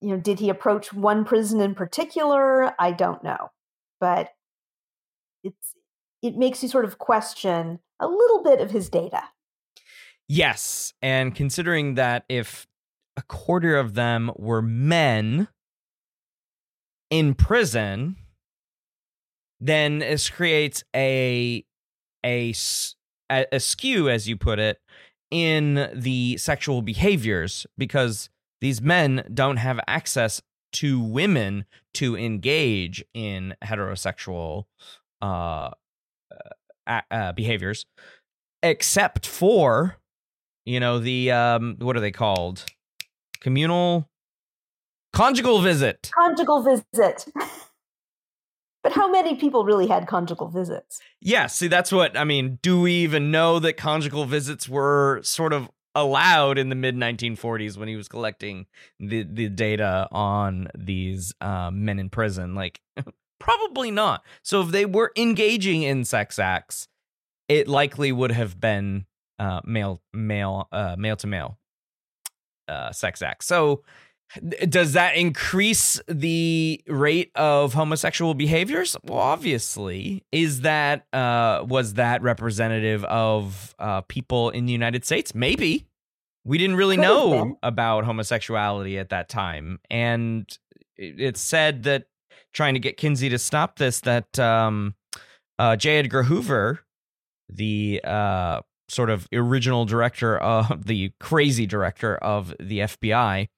[0.00, 2.72] you know, did he approach one prison in particular?
[2.80, 3.50] I don't know.
[4.00, 4.30] But
[5.44, 5.74] it's
[6.22, 9.22] it makes you sort of question a little bit of his data.
[10.28, 12.66] Yes, and considering that if
[13.20, 15.48] a quarter of them were men
[17.10, 18.16] in prison,
[19.60, 21.62] then this creates a
[22.24, 22.54] a
[23.28, 24.80] a skew, as you put it,
[25.30, 28.30] in the sexual behaviors because
[28.62, 30.40] these men don't have access
[30.72, 34.64] to women to engage in heterosexual
[35.20, 35.70] uh,
[36.86, 37.84] uh, uh, behaviors,
[38.62, 39.98] except for,
[40.64, 42.64] you know, the um, what are they called?
[43.40, 44.08] Communal,
[45.12, 46.10] conjugal visit.
[46.14, 47.26] Conjugal visit.
[48.82, 51.00] But how many people really had conjugal visits?
[51.20, 52.58] Yeah, see, that's what I mean.
[52.62, 57.76] Do we even know that conjugal visits were sort of allowed in the mid 1940s
[57.76, 58.66] when he was collecting
[58.98, 62.80] the the data on these um, men in prison like
[63.40, 66.86] probably not so if they were engaging in sex acts
[67.48, 69.04] it likely would have been
[69.40, 71.58] uh, male male uh, male to male
[72.70, 73.82] uh, sex acts so
[74.68, 78.96] does that increase the rate of homosexual behaviors?
[79.02, 80.24] Well, obviously.
[80.30, 85.34] Is that uh, was that representative of uh, people in the United States?
[85.34, 85.86] Maybe.
[86.44, 90.48] We didn't really Could know about homosexuality at that time, and
[90.96, 92.04] it's said that
[92.54, 94.94] trying to get Kinsey to stop this, that um,
[95.58, 95.98] uh, J.
[95.98, 96.80] Edgar Hoover,
[97.50, 98.60] the uh,
[98.90, 103.48] sort of original director of the crazy director of the FBI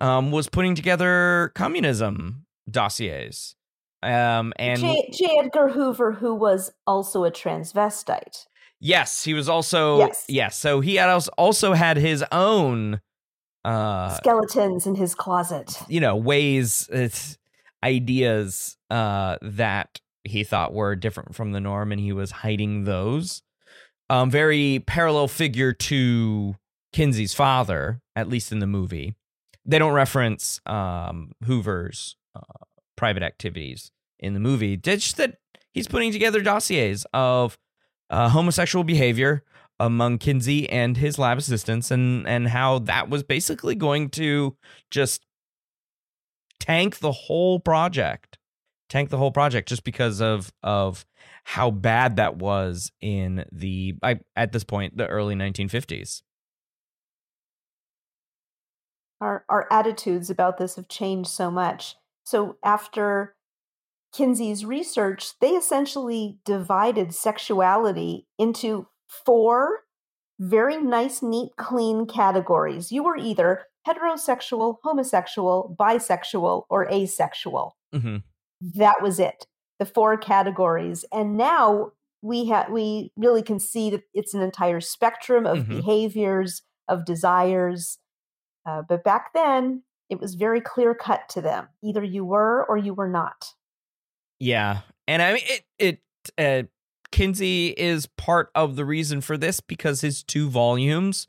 [0.00, 3.54] um, was putting together communism dossiers.
[4.02, 5.10] Um, and J.
[5.12, 5.38] J.
[5.40, 8.46] Edgar Hoover, who was also a transvestite.
[8.80, 10.24] Yes, he was also yes.
[10.28, 13.00] yes so he had also had his own
[13.64, 15.82] uh, skeletons in his closet.
[15.88, 16.88] You know, ways,
[17.82, 23.42] ideas uh, that he thought were different from the norm, and he was hiding those.
[24.10, 26.56] Um, very parallel figure to
[26.92, 29.14] Kinsey's father, at least in the movie
[29.68, 32.64] they don't reference um, Hoover's uh,
[32.96, 34.76] private activities in the movie.
[34.78, 35.36] Just that
[35.72, 37.58] he's putting together dossiers of
[38.08, 39.44] uh, homosexual behavior
[39.78, 44.56] among Kinsey and his lab assistants, and and how that was basically going to
[44.90, 45.26] just
[46.58, 48.38] tank the whole project,
[48.88, 51.04] tank the whole project, just because of of
[51.48, 56.20] how bad that was in the I, at this point the early 1950s
[59.20, 61.96] our, our attitudes about this have changed so much.
[62.24, 63.34] So after
[64.14, 69.80] Kinsey's research, they essentially divided sexuality into four
[70.38, 72.92] very nice, neat, clean categories.
[72.92, 77.76] You were either heterosexual, homosexual, bisexual, or asexual.
[77.92, 78.18] Mm-hmm.
[78.76, 79.46] That was it.
[79.78, 81.04] The four categories.
[81.12, 85.76] And now we have we really can see that it's an entire spectrum of mm-hmm.
[85.76, 87.98] behaviors, of desires,
[88.68, 91.68] uh, but back then, it was very clear cut to them.
[91.82, 93.54] Either you were or you were not.
[94.38, 95.64] Yeah, and I mean it.
[95.78, 96.00] It
[96.36, 96.68] uh,
[97.10, 101.28] Kinsey is part of the reason for this because his two volumes,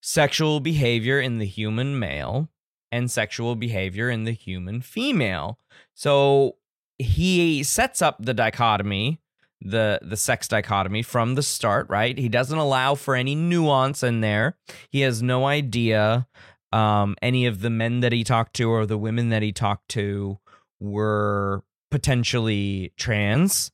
[0.00, 2.48] sexual behavior in the human male
[2.90, 5.58] and sexual behavior in the human female.
[5.94, 6.56] So
[6.98, 9.20] he sets up the dichotomy
[9.60, 12.16] the the sex dichotomy from the start right?
[12.16, 14.56] He doesn't allow for any nuance in there.
[14.90, 16.26] He has no idea
[16.72, 19.88] um, any of the men that he talked to or the women that he talked
[19.90, 20.38] to
[20.78, 23.72] were potentially trans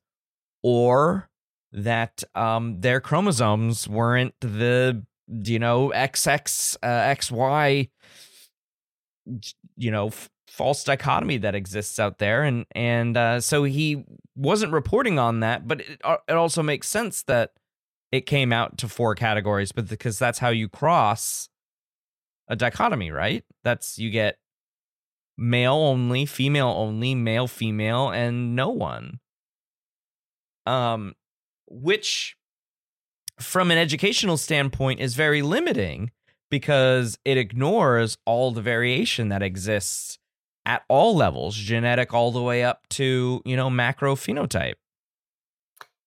[0.62, 1.29] or
[1.72, 7.91] that um, their chromosomes weren't the you know XX uh, XY
[9.77, 10.11] you know
[10.49, 14.05] false dichotomy that exists out there and and uh, so he
[14.36, 17.53] wasn't reporting on that but it, uh, it also makes sense that
[18.12, 21.49] it came out to four categories but because that's how you cross
[22.49, 23.45] a dichotomy right?
[23.62, 24.38] That's you get
[25.36, 29.20] male only female only male female and no one.
[30.66, 31.14] Um
[31.66, 32.36] which
[33.40, 36.12] from an educational standpoint is very limiting
[36.51, 40.18] because it ignores all the variation that exists
[40.67, 44.75] at all levels, genetic all the way up to, you know, macro phenotype.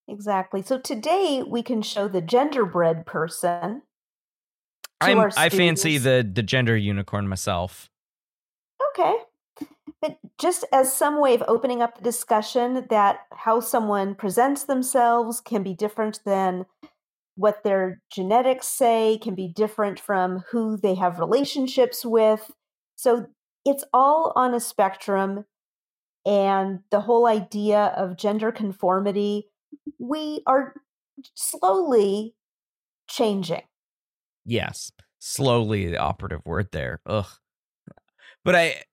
[0.07, 0.61] Exactly.
[0.61, 3.81] So today we can show the genderbread person.
[4.99, 7.89] I'm, I fancy the the gender unicorn myself.
[8.91, 9.15] Okay.
[10.01, 15.41] But just as some way of opening up the discussion that how someone presents themselves
[15.41, 16.65] can be different than
[17.35, 22.51] what their genetics say, can be different from who they have relationships with.
[22.95, 23.27] So
[23.67, 25.45] it's all on a spectrum.
[26.25, 29.49] And the whole idea of gender conformity,
[29.99, 30.73] we are
[31.35, 32.35] slowly
[33.09, 33.61] changing.
[34.45, 36.99] Yes, slowly the operative word there.
[37.05, 37.27] Ugh.
[38.43, 38.83] But I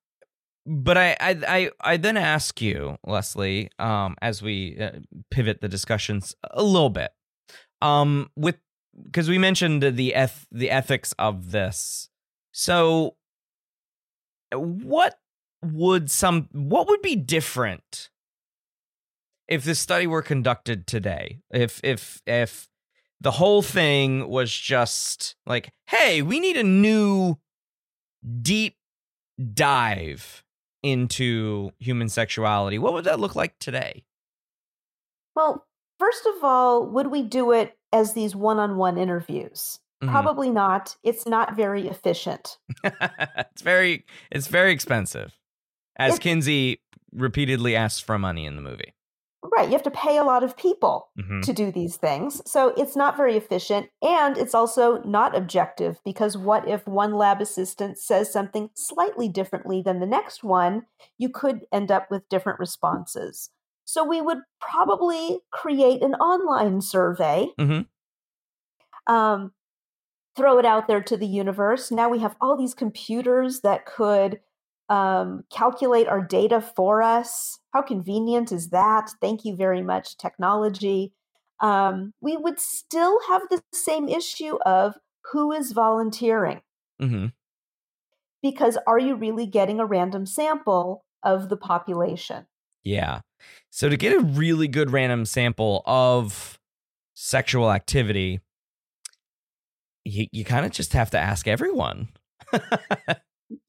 [0.66, 5.00] but I, I I I then ask you, Leslie, um, as we uh,
[5.30, 7.10] pivot the discussions a little bit,
[7.82, 8.56] um, with
[9.06, 12.08] because we mentioned the eth the ethics of this.
[12.52, 13.16] So,
[14.54, 15.18] what
[15.62, 18.10] would some what would be different
[19.48, 21.40] if this study were conducted today?
[21.52, 22.68] If if if
[23.20, 27.38] the whole thing was just like, hey, we need a new
[28.42, 28.76] deep
[29.52, 30.44] dive
[30.82, 34.04] into human sexuality, what would that look like today?
[35.34, 35.66] Well,
[35.98, 39.80] first of all, would we do it as these one on one interviews?
[40.04, 40.12] Mm-hmm.
[40.12, 40.96] Probably not.
[41.02, 42.58] It's not very efficient.
[42.84, 45.32] it's very it's very expensive.
[45.96, 46.80] As it, Kinsey
[47.12, 48.94] repeatedly asks for money in the movie.
[49.42, 49.66] Right.
[49.66, 51.42] You have to pay a lot of people mm-hmm.
[51.42, 52.40] to do these things.
[52.50, 53.88] So it's not very efficient.
[54.00, 59.82] And it's also not objective because what if one lab assistant says something slightly differently
[59.82, 60.86] than the next one?
[61.18, 63.50] You could end up with different responses.
[63.84, 69.12] So we would probably create an online survey, mm-hmm.
[69.12, 69.52] um,
[70.36, 71.90] throw it out there to the universe.
[71.90, 74.40] Now we have all these computers that could
[74.88, 77.58] um, calculate our data for us.
[77.72, 79.10] How convenient is that?
[79.20, 81.12] Thank you very much, technology.
[81.60, 84.94] Um, we would still have the same issue of
[85.32, 86.60] who is volunteering.
[87.00, 87.26] Mm-hmm.
[88.42, 92.46] Because are you really getting a random sample of the population?
[92.82, 93.20] Yeah.
[93.70, 96.58] So to get a really good random sample of
[97.14, 98.40] sexual activity,
[100.04, 102.08] you, you kind of just have to ask everyone.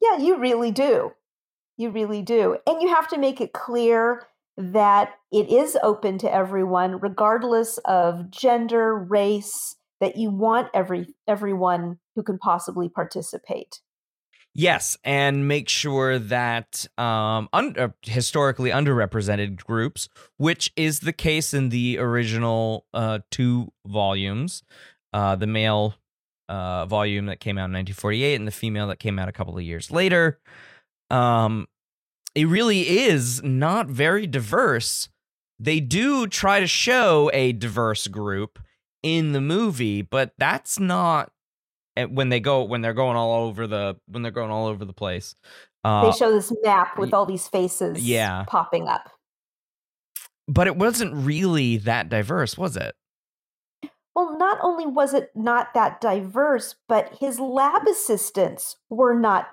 [0.02, 1.12] Yeah, you really do.
[1.78, 2.58] You really do.
[2.66, 4.24] And you have to make it clear
[4.58, 12.00] that it is open to everyone, regardless of gender, race, that you want every everyone
[12.16, 13.82] who can possibly participate.
[14.54, 20.08] Yes, and make sure that um, un- uh, historically underrepresented groups,
[20.38, 24.64] which is the case in the original uh, two volumes,
[25.12, 25.96] uh, the male
[26.50, 29.58] uh, volume that came out in 1948 and the female that came out a couple
[29.58, 30.40] of years later.
[31.10, 31.68] Um,
[32.34, 35.10] it really is not very diverse.
[35.60, 38.60] They do try to show a diverse group
[39.04, 41.32] in the movie, but that's not
[41.96, 44.84] eh, when they go when they're going all over the when they're going all over
[44.84, 45.36] the place.
[45.84, 48.44] Uh, they show this map with all these faces yeah.
[48.48, 49.12] popping up.
[50.48, 52.96] But it wasn't really that diverse, was it?
[54.16, 59.48] Well, not only was it not that diverse, but his lab assistants were not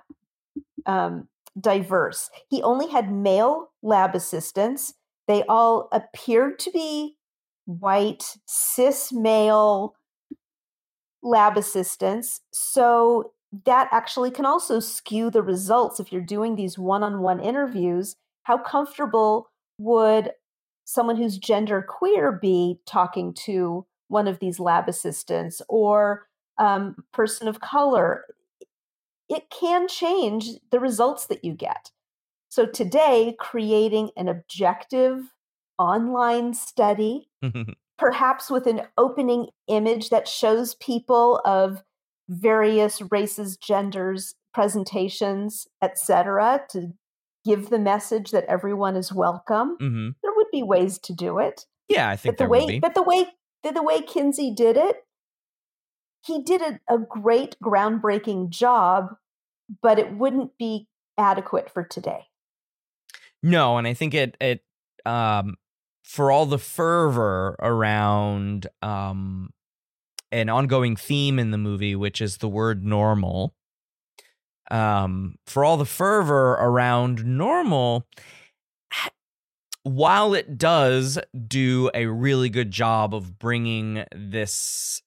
[0.87, 1.29] um,
[1.61, 2.31] diverse.
[2.49, 4.95] He only had male lab assistants.
[5.27, 7.17] They all appeared to be
[7.65, 9.97] white, cis male
[11.25, 12.41] lab assistants.
[12.53, 13.33] So
[13.65, 18.17] that actually can also skew the results if you're doing these one on one interviews.
[18.45, 20.31] How comfortable would
[20.85, 26.29] someone who's gender queer be talking to one of these lab assistants or
[26.59, 28.25] um, person of color,
[29.29, 31.91] it can change the results that you get.
[32.51, 35.33] So today, creating an objective
[35.79, 37.31] online study,
[37.99, 41.83] perhaps with an opening image that shows people of
[42.29, 46.93] various races, genders, presentations, etc., to
[47.45, 49.77] give the message that everyone is welcome.
[49.81, 50.09] Mm-hmm.
[50.23, 51.65] There would be ways to do it.
[51.89, 53.27] Yeah, I think but the way, But the way
[53.63, 55.05] the, way Kinsey did it,
[56.25, 59.17] he did a, a great groundbreaking job,
[59.83, 62.27] but it wouldn't be adequate for today.
[63.43, 64.63] No, and I think it it
[65.05, 65.57] um
[66.05, 69.51] for all the fervor around um
[70.33, 73.55] an ongoing theme in the movie, which is the word normal.
[74.71, 78.07] Um, for all the fervor around normal,
[79.85, 81.19] while it does
[81.49, 85.03] do a really good job of bringing this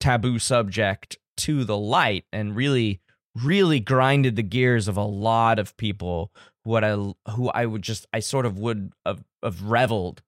[0.00, 3.00] taboo subject to the light and really
[3.44, 6.32] really grinded the gears of a lot of people
[6.68, 6.90] what I
[7.30, 10.22] who I would just I sort of would have, have reveled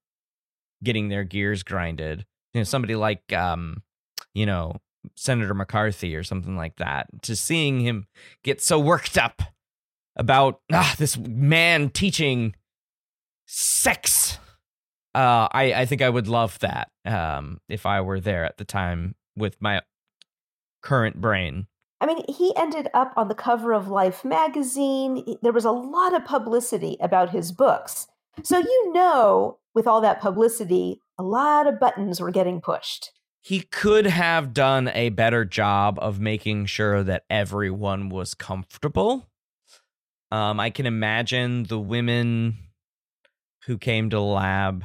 [0.83, 2.25] getting their gears grinded.
[2.55, 3.83] You know, somebody like um,
[4.35, 4.77] you know,
[5.17, 7.09] Senator McCarthy or something like that.
[7.23, 8.07] To seeing him
[8.43, 9.43] get so worked up
[10.17, 12.55] about ah, this man teaching
[13.51, 14.39] sex.
[15.15, 18.65] Uh, I, I think I would love that um, if I were there at the
[18.65, 19.83] time with my
[20.83, 21.67] current brain.
[22.01, 25.37] I mean, he ended up on the cover of Life magazine.
[25.43, 28.07] There was a lot of publicity about his books.
[28.43, 33.11] So, you know, with all that publicity, a lot of buttons were getting pushed.
[33.43, 39.27] He could have done a better job of making sure that everyone was comfortable.
[40.31, 42.57] Um, I can imagine the women
[43.67, 44.85] who came to the lab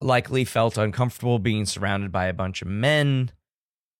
[0.00, 3.30] likely felt uncomfortable being surrounded by a bunch of men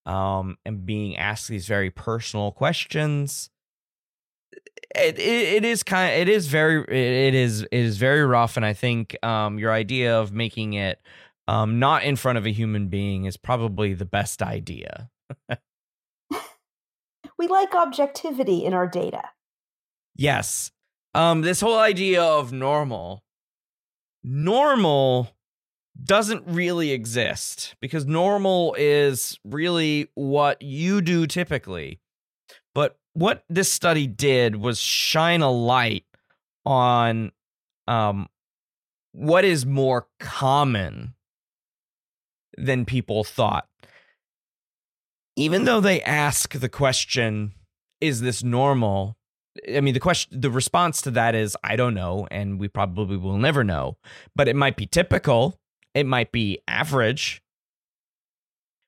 [0.05, 3.51] um, and being asked these very personal questions.
[4.95, 8.59] It, it, it is kind of, it is very it is it is very rough
[8.59, 11.01] and I think um your idea of making it
[11.49, 15.09] um not in front of a human being is probably the best idea.
[17.39, 19.23] we like objectivity in our data.
[20.15, 20.73] Yes.
[21.14, 23.22] Um this whole idea of normal
[24.22, 25.34] normal
[26.02, 32.01] doesn't really exist because normal is really what you do typically.
[32.74, 36.05] But what this study did was shine a light
[36.64, 37.32] on
[37.86, 38.28] um,
[39.12, 41.14] what is more common
[42.56, 43.68] than people thought.
[45.36, 47.52] Even though they ask the question,
[48.01, 49.16] is this normal?
[49.74, 53.16] I mean, the question, the response to that is, I don't know, and we probably
[53.16, 53.97] will never know,
[54.35, 55.59] but it might be typical
[55.95, 57.43] it might be average.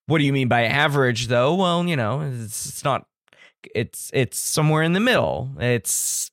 [0.07, 1.55] What do you mean by average though?
[1.55, 3.07] Well, you know, it's, it's not
[3.75, 5.51] it's it's somewhere in the middle.
[5.59, 6.31] It's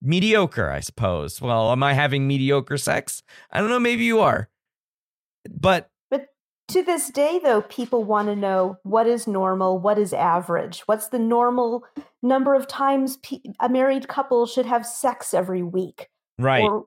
[0.00, 1.40] mediocre, I suppose.
[1.40, 3.22] Well, am I having mediocre sex?
[3.50, 4.48] I don't know, maybe you are.
[5.50, 5.90] But
[6.68, 10.80] to this day though, people want to know what is normal, what is average?
[10.86, 11.84] What's the normal
[12.22, 13.18] number of times
[13.60, 16.08] a married couple should have sex every week?
[16.38, 16.62] Right.
[16.62, 16.86] Or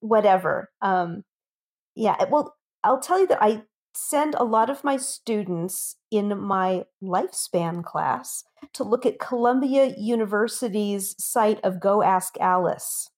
[0.00, 0.70] whatever.
[0.82, 1.24] Um
[1.94, 2.54] yeah, well,
[2.84, 3.62] I'll tell you that I
[3.94, 8.44] send a lot of my students in my lifespan class
[8.74, 13.10] to look at Columbia University's site of Go Ask Alice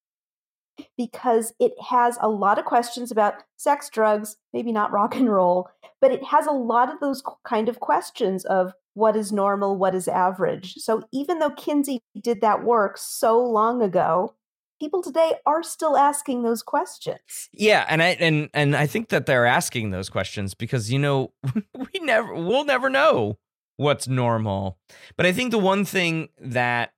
[0.97, 5.69] because it has a lot of questions about sex, drugs, maybe not rock and roll,
[6.01, 9.95] but it has a lot of those kind of questions of what is normal, what
[9.95, 10.75] is average.
[10.75, 14.35] So even though Kinsey did that work so long ago,
[14.81, 17.49] people today are still asking those questions.
[17.53, 21.33] Yeah, and I and and I think that they're asking those questions because you know
[21.55, 23.39] we never we'll never know
[23.77, 24.79] what's normal.
[25.17, 26.93] But I think the one thing that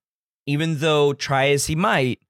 [0.46, 2.20] even though try as he might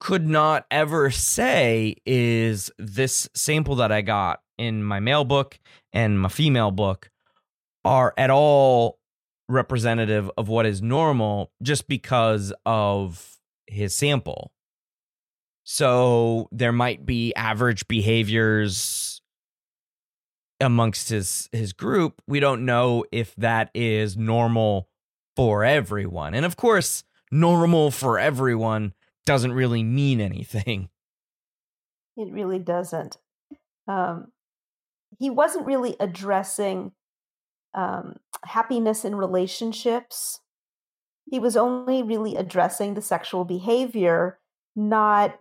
[0.00, 5.58] could not ever say is this sample that I got in my male book
[5.92, 7.10] and my female book
[7.84, 8.98] are at all
[9.48, 14.52] representative of what is normal just because of his sample.
[15.64, 19.20] So there might be average behaviors
[20.60, 22.22] amongst his his group.
[22.26, 24.88] We don't know if that is normal
[25.36, 26.34] for everyone.
[26.34, 28.94] And of course, normal for everyone
[29.26, 30.88] doesn't really mean anything.
[32.16, 33.16] It really doesn't.
[33.88, 34.32] Um,
[35.18, 36.92] he wasn't really addressing
[37.74, 40.40] um, happiness in relationships.
[41.30, 44.38] He was only really addressing the sexual behavior,
[44.74, 45.38] not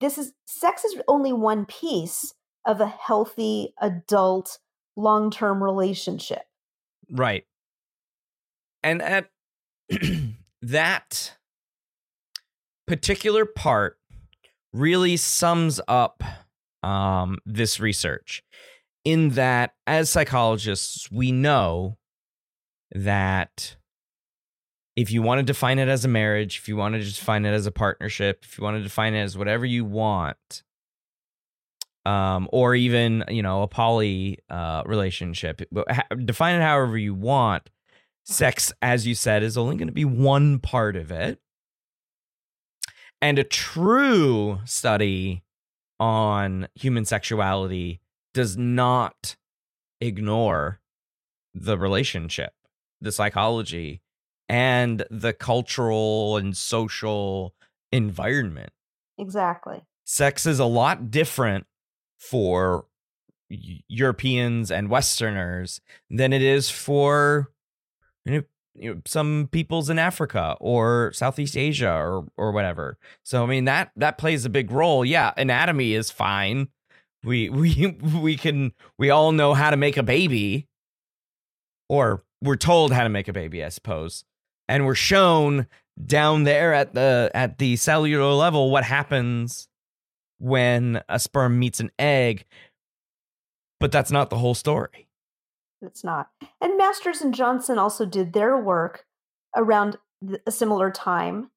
[0.00, 2.34] this is sex is only one piece
[2.66, 4.58] of a healthy adult
[4.96, 6.42] long-term relationship
[7.10, 7.44] right
[8.82, 9.30] and at
[10.62, 11.37] that
[12.88, 13.98] particular part
[14.72, 16.22] really sums up
[16.82, 18.42] um, this research
[19.04, 21.96] in that as psychologists we know
[22.92, 23.76] that
[24.96, 27.44] if you want to define it as a marriage, if you want to just define
[27.46, 30.64] it as a partnership, if you want to define it as whatever you want,
[32.04, 35.62] um, or even you know a poly uh, relationship.
[35.70, 35.86] But
[36.24, 37.70] define it however you want.
[38.24, 41.38] Sex, as you said, is only going to be one part of it,
[43.20, 45.42] and a true study
[46.00, 48.00] on human sexuality
[48.34, 49.36] does not
[50.00, 50.80] ignore
[51.54, 52.52] the relationship,
[53.00, 54.00] the psychology,
[54.48, 57.54] and the cultural and social
[57.90, 58.70] environment.
[59.18, 59.82] Exactly.
[60.04, 61.66] Sex is a lot different
[62.18, 62.86] for
[63.48, 65.80] Europeans and Westerners
[66.10, 67.50] than it is for
[68.24, 68.42] you know,
[68.80, 72.98] you know, some peoples in Africa or Southeast Asia or or whatever.
[73.24, 75.04] So I mean that that plays a big role.
[75.04, 76.68] Yeah, anatomy is fine.
[77.24, 80.66] We we we can we all know how to make a baby
[81.88, 84.24] or we're told how to make a baby, I suppose.
[84.68, 85.66] And we're shown
[86.04, 89.68] down there at the at the cellular level what happens
[90.38, 92.44] when a sperm meets an egg.
[93.80, 95.07] But that's not the whole story.
[95.82, 96.28] It's not.
[96.60, 99.06] And Masters and Johnson also did their work
[99.56, 99.98] around
[100.46, 101.50] a similar time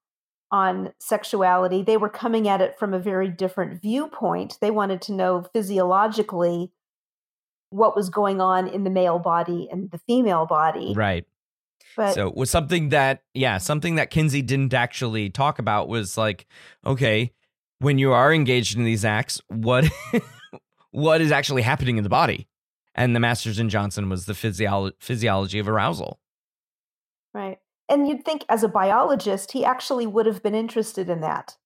[0.52, 1.82] on sexuality.
[1.82, 4.58] They were coming at it from a very different viewpoint.
[4.62, 6.72] They wanted to know physiologically
[7.70, 10.94] what was going on in the male body and the female body.
[10.96, 11.26] Right.
[11.96, 16.46] But so was something that yeah, something that Kinsey didn't actually talk about was like,
[16.86, 17.32] okay,
[17.80, 19.90] when you are engaged in these acts, what
[20.92, 22.48] what is actually happening in the body?
[22.94, 26.20] And the Masters and Johnson was the physiolo- physiology of arousal.
[27.34, 27.60] Right.
[27.88, 31.58] And you'd think as a biologist, he actually would have been interested in that.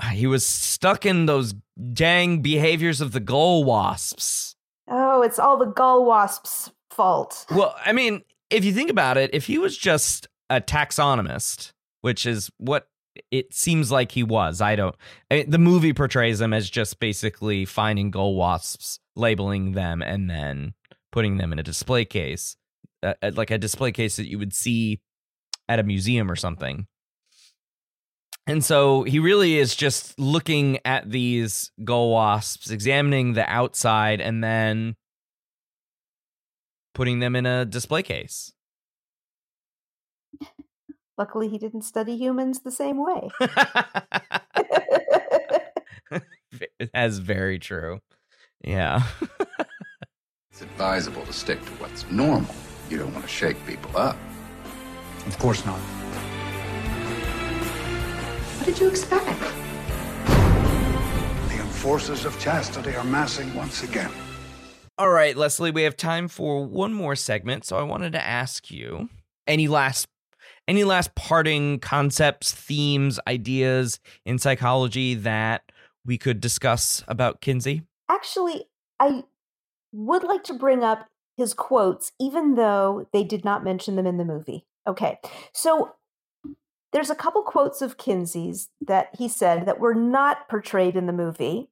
[0.00, 1.54] Ah, he was stuck in those
[1.92, 4.56] dang behaviors of the gall wasps.
[4.88, 7.46] Oh, it's all the gall wasps' fault.
[7.50, 12.26] Well, I mean, if you think about it, if he was just a taxonomist, which
[12.26, 12.88] is what
[13.30, 14.94] it seems like he was, I don't.
[15.30, 20.74] I the movie portrays him as just basically finding gall wasps, labeling them, and then
[21.12, 22.56] putting them in a display case,
[23.02, 25.00] uh, like a display case that you would see
[25.68, 26.86] at a museum or something.
[28.46, 34.42] And so he really is just looking at these gall wasps, examining the outside, and
[34.42, 34.94] then
[36.94, 38.52] putting them in a display case.
[41.18, 43.30] Luckily, he didn't study humans the same way.
[46.92, 48.00] That's very true.
[48.62, 49.02] Yeah.
[50.50, 52.54] it's advisable to stick to what's normal.
[52.90, 54.16] You don't want to shake people up.
[55.26, 55.78] Of course not.
[58.58, 59.40] What did you expect?
[61.48, 64.10] The enforcers of chastity are massing once again.
[64.98, 68.70] All right, Leslie, we have time for one more segment, so I wanted to ask
[68.70, 69.08] you
[69.46, 70.08] any last
[70.68, 75.70] any last parting concepts, themes, ideas in psychology that
[76.04, 77.82] we could discuss about Kinsey?
[78.08, 78.64] Actually,
[79.00, 79.24] I
[79.92, 84.16] would like to bring up his quotes, even though they did not mention them in
[84.16, 84.64] the movie.
[84.86, 85.18] Okay,
[85.52, 85.92] so
[86.92, 91.12] there's a couple quotes of Kinsey's that he said that were not portrayed in the
[91.12, 91.68] movie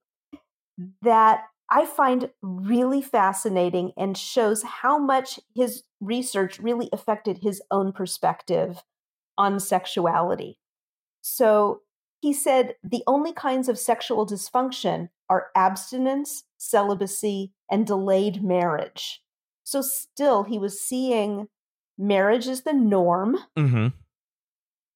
[1.02, 1.44] that
[1.74, 8.84] I find really fascinating and shows how much his research really affected his own perspective
[9.36, 10.60] on sexuality.
[11.20, 11.80] So
[12.20, 19.20] he said the only kinds of sexual dysfunction are abstinence, celibacy, and delayed marriage.
[19.64, 21.48] So still, he was seeing
[21.98, 23.88] marriage as the norm mm-hmm.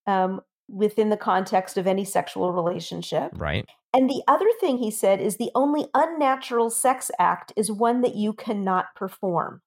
[0.06, 3.32] um, within the context of any sexual relationship.
[3.34, 3.66] Right.
[3.94, 8.14] And the other thing he said is the only unnatural sex act is one that
[8.14, 9.62] you cannot perform.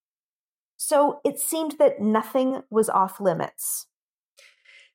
[0.78, 3.88] So it seemed that nothing was off limits.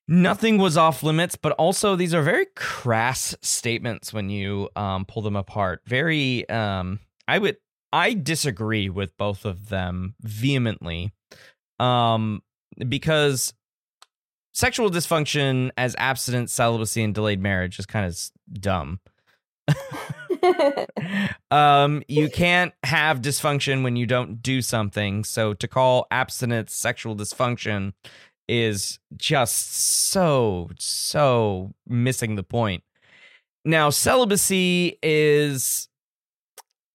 [0.07, 5.21] Nothing was off limits, but also these are very crass statements when you um, pull
[5.21, 5.81] them apart.
[5.85, 7.57] Very, um, I would,
[7.91, 11.11] I disagree with both of them vehemently,
[11.79, 12.41] um,
[12.87, 13.53] because
[14.57, 18.19] sexual dysfunction as abstinence, celibacy, and delayed marriage is kind of
[18.59, 18.99] dumb.
[21.51, 25.23] um, you can't have dysfunction when you don't do something.
[25.23, 27.93] So to call abstinence sexual dysfunction
[28.47, 32.83] is just so so missing the point.
[33.63, 35.86] Now, celibacy is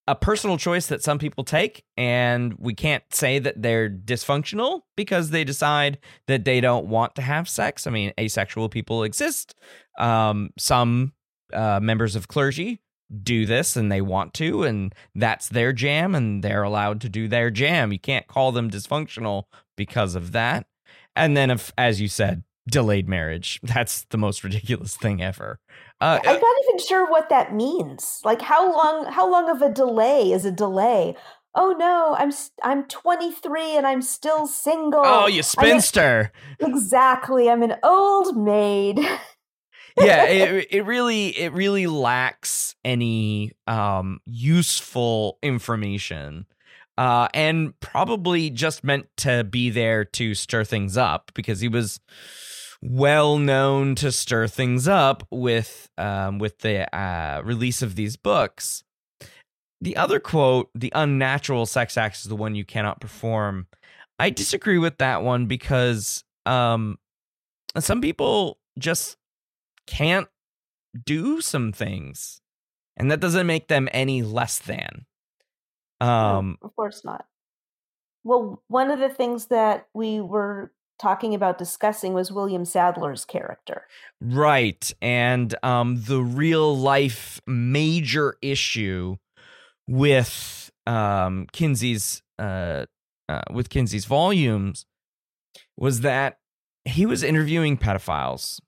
[0.08, 5.30] a personal choice that some people take, and we can't say that they're dysfunctional because
[5.30, 7.86] they decide that they don't want to have sex.
[7.86, 9.54] I mean, asexual people exist.
[9.98, 11.12] Um, some
[11.52, 12.80] uh, members of clergy
[13.22, 17.28] do this and they want to, and that's their jam, and they're allowed to do
[17.28, 17.92] their jam.
[17.92, 19.44] You can't call them dysfunctional
[19.76, 20.66] because of that.
[21.14, 23.60] And then, if, as you said, delayed marriage.
[23.62, 25.58] That's the most ridiculous thing ever.
[26.00, 28.20] Uh, I'm not even sure what that means.
[28.24, 31.16] Like how long how long of a delay is a delay?
[31.54, 32.32] Oh no, I'm
[32.62, 35.02] I'm 23 and I'm still single.
[35.04, 36.32] oh, you I'm a- spinster.
[36.60, 37.50] exactly.
[37.50, 38.98] I'm an old maid.
[39.98, 46.46] yeah, it, it really it really lacks any um useful information.
[46.98, 52.00] Uh and probably just meant to be there to stir things up because he was
[52.82, 58.82] well known to stir things up with um with the uh release of these books.
[59.80, 63.66] The other quote, the unnatural sex act is the one you cannot perform.
[64.18, 66.98] I disagree with that one because um
[67.78, 69.16] some people just
[69.86, 70.28] can't
[71.04, 72.40] do some things
[72.96, 75.06] and that doesn't make them any less than
[76.00, 77.26] um of course not.
[78.24, 80.70] Well, one of the things that we were
[81.02, 83.86] talking about discussing was William Sadler's character.
[84.20, 89.16] right and um the real life major issue
[89.88, 92.86] with um Kinsey's uh,
[93.28, 94.86] uh with Kinsey's volumes
[95.76, 96.38] was that
[96.84, 98.60] he was interviewing pedophiles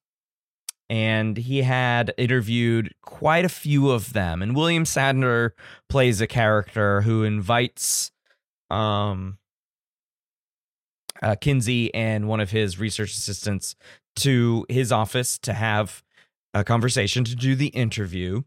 [0.90, 5.55] and he had interviewed quite a few of them and William Sadler
[5.89, 8.11] plays a character who invites
[8.70, 9.39] um
[11.24, 13.74] uh, Kinsey and one of his research assistants
[14.16, 16.05] to his office to have
[16.52, 18.42] a conversation to do the interview.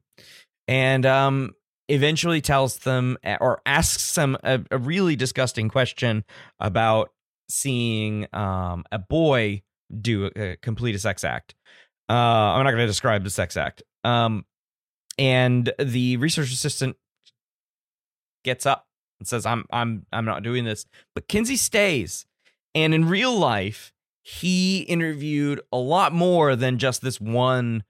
[0.68, 1.54] And um
[1.90, 6.24] eventually tells them or asks them a, a really disgusting question
[6.60, 7.10] about
[7.50, 9.64] seeing um a boy
[10.00, 11.56] do a, complete a sex act.
[12.10, 13.82] Uh i'm not going to describe the sex act.
[14.04, 14.46] Um
[15.18, 16.96] and the research assistant
[18.44, 18.86] gets up
[19.20, 20.86] and says i'm i'm i'm not doing this.
[21.16, 22.28] But kinsey stays
[22.76, 23.92] and in real life
[24.22, 27.84] he interviewed a lot more than just this one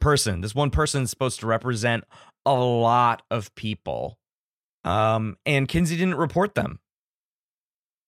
[0.00, 0.40] person.
[0.40, 2.04] This one person is supposed to represent
[2.46, 4.18] a lot of people.
[4.84, 6.78] Um and kinsey didn't report them.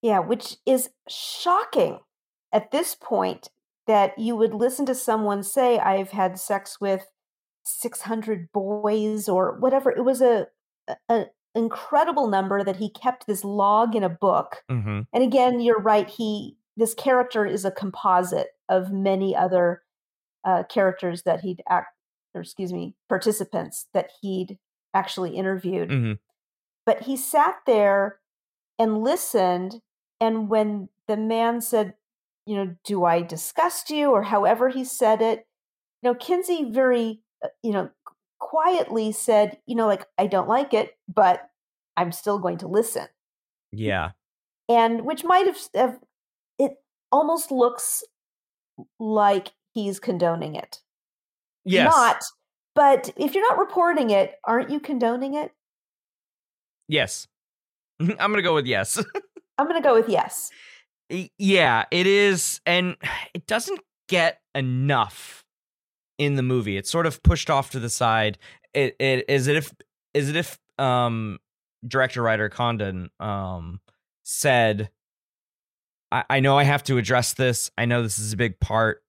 [0.01, 1.99] Yeah, which is shocking
[2.53, 3.49] at this point
[3.87, 7.09] that you would listen to someone say, I've had sex with
[7.63, 9.91] 600 boys or whatever.
[9.91, 10.47] It was a,
[11.09, 11.27] an
[11.57, 14.63] incredible number that he kept this log in a book.
[14.69, 15.01] mm-hmm.
[15.13, 16.09] And again, you're right.
[16.09, 19.81] He, this character is a composite of many other
[20.45, 21.87] uh, characters that he'd act,
[22.33, 24.57] or excuse me, participants that he'd
[24.93, 25.89] actually interviewed.
[25.89, 26.13] Mm-hmm.
[26.85, 28.19] But he sat there
[28.79, 29.81] and listened.
[30.21, 31.95] And when the man said,
[32.45, 34.11] you know, do I disgust you?
[34.11, 35.47] Or however he said it,
[36.01, 37.89] you know, Kinsey very, uh, you know,
[38.47, 41.49] quietly said, you know, like, I don't like it, but
[41.97, 43.07] I'm still going to listen.
[43.73, 44.11] yeah
[44.69, 45.99] And which might have, have
[46.57, 46.75] it
[47.11, 48.03] almost looks
[48.99, 50.79] like he's condoning it.
[51.65, 52.23] yes Not,
[52.73, 55.51] but if you're not reporting it, aren't you condoning it?
[56.87, 57.27] yes
[57.99, 58.97] i'm gonna go with yes
[59.59, 60.51] I'm going to go with yes.
[61.39, 62.95] Yeah it is and
[63.33, 65.43] it doesn't get enough
[66.17, 66.77] in the movie.
[66.77, 68.37] It's sort of pushed off to the side.
[68.73, 69.73] It, it is it if
[70.13, 71.39] is it if um
[71.87, 73.79] director writer condon um
[74.23, 74.89] said
[76.11, 77.71] I, I know i have to address this.
[77.77, 79.03] I know this is a big part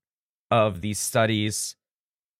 [0.50, 1.76] of these studies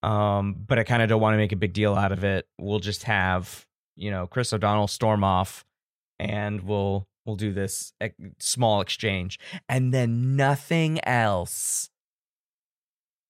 [0.02, 2.46] um but i kind of don't want to make a big deal out of it.
[2.58, 3.66] We'll just have
[3.96, 5.64] you know chris o'donnell storm off
[6.18, 7.92] and we'll we'll do this
[8.38, 9.38] small exchange.
[9.68, 11.90] And then nothing else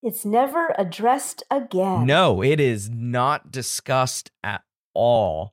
[0.09, 2.07] It's never addressed again.
[2.07, 4.63] no it is not discussed at
[4.95, 5.53] all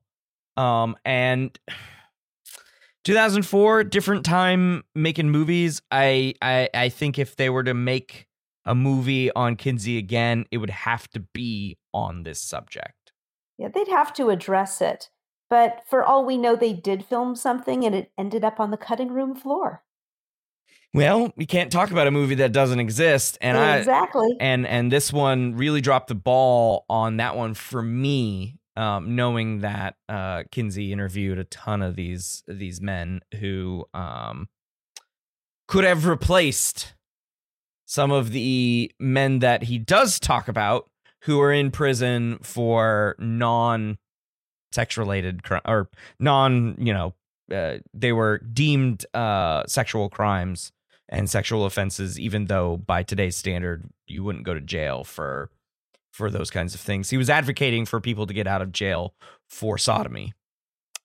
[0.56, 1.60] um and
[3.04, 8.28] 2004 different time making movies I, I i think if they were to make
[8.66, 13.12] a movie on kinsey again it would have to be on this subject
[13.58, 15.10] Yeah, they'd have to address it.
[15.50, 18.78] But for all we know, they did film something and it ended up on the
[18.78, 19.84] cutting room floor.
[20.94, 24.36] Well we can't talk about a movie that doesn't exist and i exactly.
[24.40, 29.62] and and this one really dropped the ball on that one for me um, knowing
[29.62, 34.50] that uh, Kinsey interviewed a ton of these these men who um,
[35.68, 36.94] could have replaced
[37.86, 40.90] some of the men that he does talk about
[41.24, 43.98] who are in prison for non
[44.72, 45.90] sex related cri- or
[46.20, 47.14] non you know
[47.54, 50.72] uh, they were deemed uh, sexual crimes
[51.10, 55.50] and sexual offenses even though by today's standard you wouldn't go to jail for
[56.12, 59.14] for those kinds of things he was advocating for people to get out of jail
[59.48, 60.34] for sodomy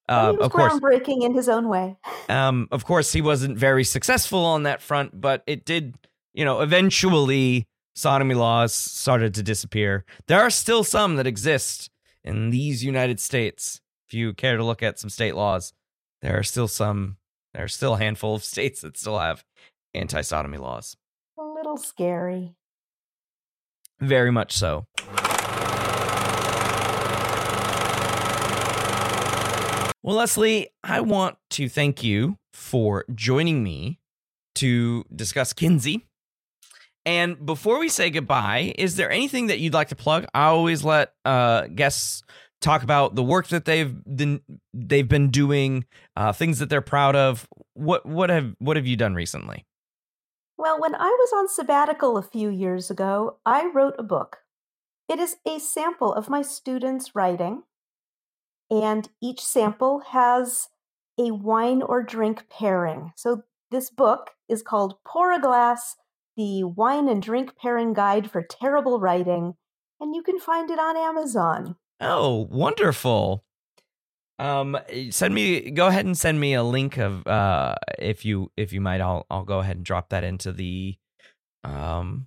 [0.08, 1.96] uh, he was of course groundbreaking in his own way.
[2.28, 5.94] um, of course, he wasn't very successful on that front, but it did
[6.32, 10.04] you know, eventually sodomy laws started to disappear.
[10.26, 11.90] There are still some that exist
[12.22, 13.80] in these United States.
[14.06, 15.72] If you care to look at some state laws,
[16.22, 17.16] there are still some,
[17.52, 19.44] there are still a handful of states that still have
[19.94, 20.96] anti sodomy laws.
[21.38, 22.54] A little scary.
[24.00, 24.86] Very much so.
[30.02, 34.00] Well, Leslie, I want to thank you for joining me
[34.56, 36.06] to discuss Kinsey.
[37.04, 40.26] And before we say goodbye, is there anything that you'd like to plug?
[40.34, 42.22] I always let uh, guests
[42.60, 44.40] talk about the work that they've been
[44.74, 45.84] they've been doing,
[46.16, 47.46] uh, things that they're proud of.
[47.74, 49.64] What what have what have you done recently?
[50.60, 54.40] Well, when I was on sabbatical a few years ago, I wrote a book.
[55.08, 57.62] It is a sample of my students' writing,
[58.70, 60.68] and each sample has
[61.18, 63.14] a wine or drink pairing.
[63.16, 65.96] So this book is called Pour a Glass
[66.36, 69.54] The Wine and Drink Pairing Guide for Terrible Writing,
[69.98, 71.76] and you can find it on Amazon.
[72.02, 73.46] Oh, wonderful.
[74.40, 74.78] Um
[75.10, 78.80] send me go ahead and send me a link of uh if you if you
[78.80, 80.96] might I'll I'll go ahead and drop that into the
[81.62, 82.26] um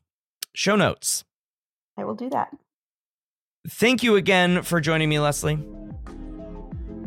[0.53, 1.26] show notes.
[1.98, 2.56] I will do that.
[3.68, 5.57] Thank you again for joining me, Leslie.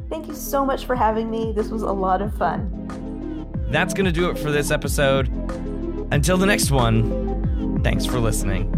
[0.09, 1.53] Thank you so much for having me.
[1.55, 3.47] This was a lot of fun.
[3.71, 5.29] That's going to do it for this episode.
[6.13, 8.73] Until the next one, thanks for listening.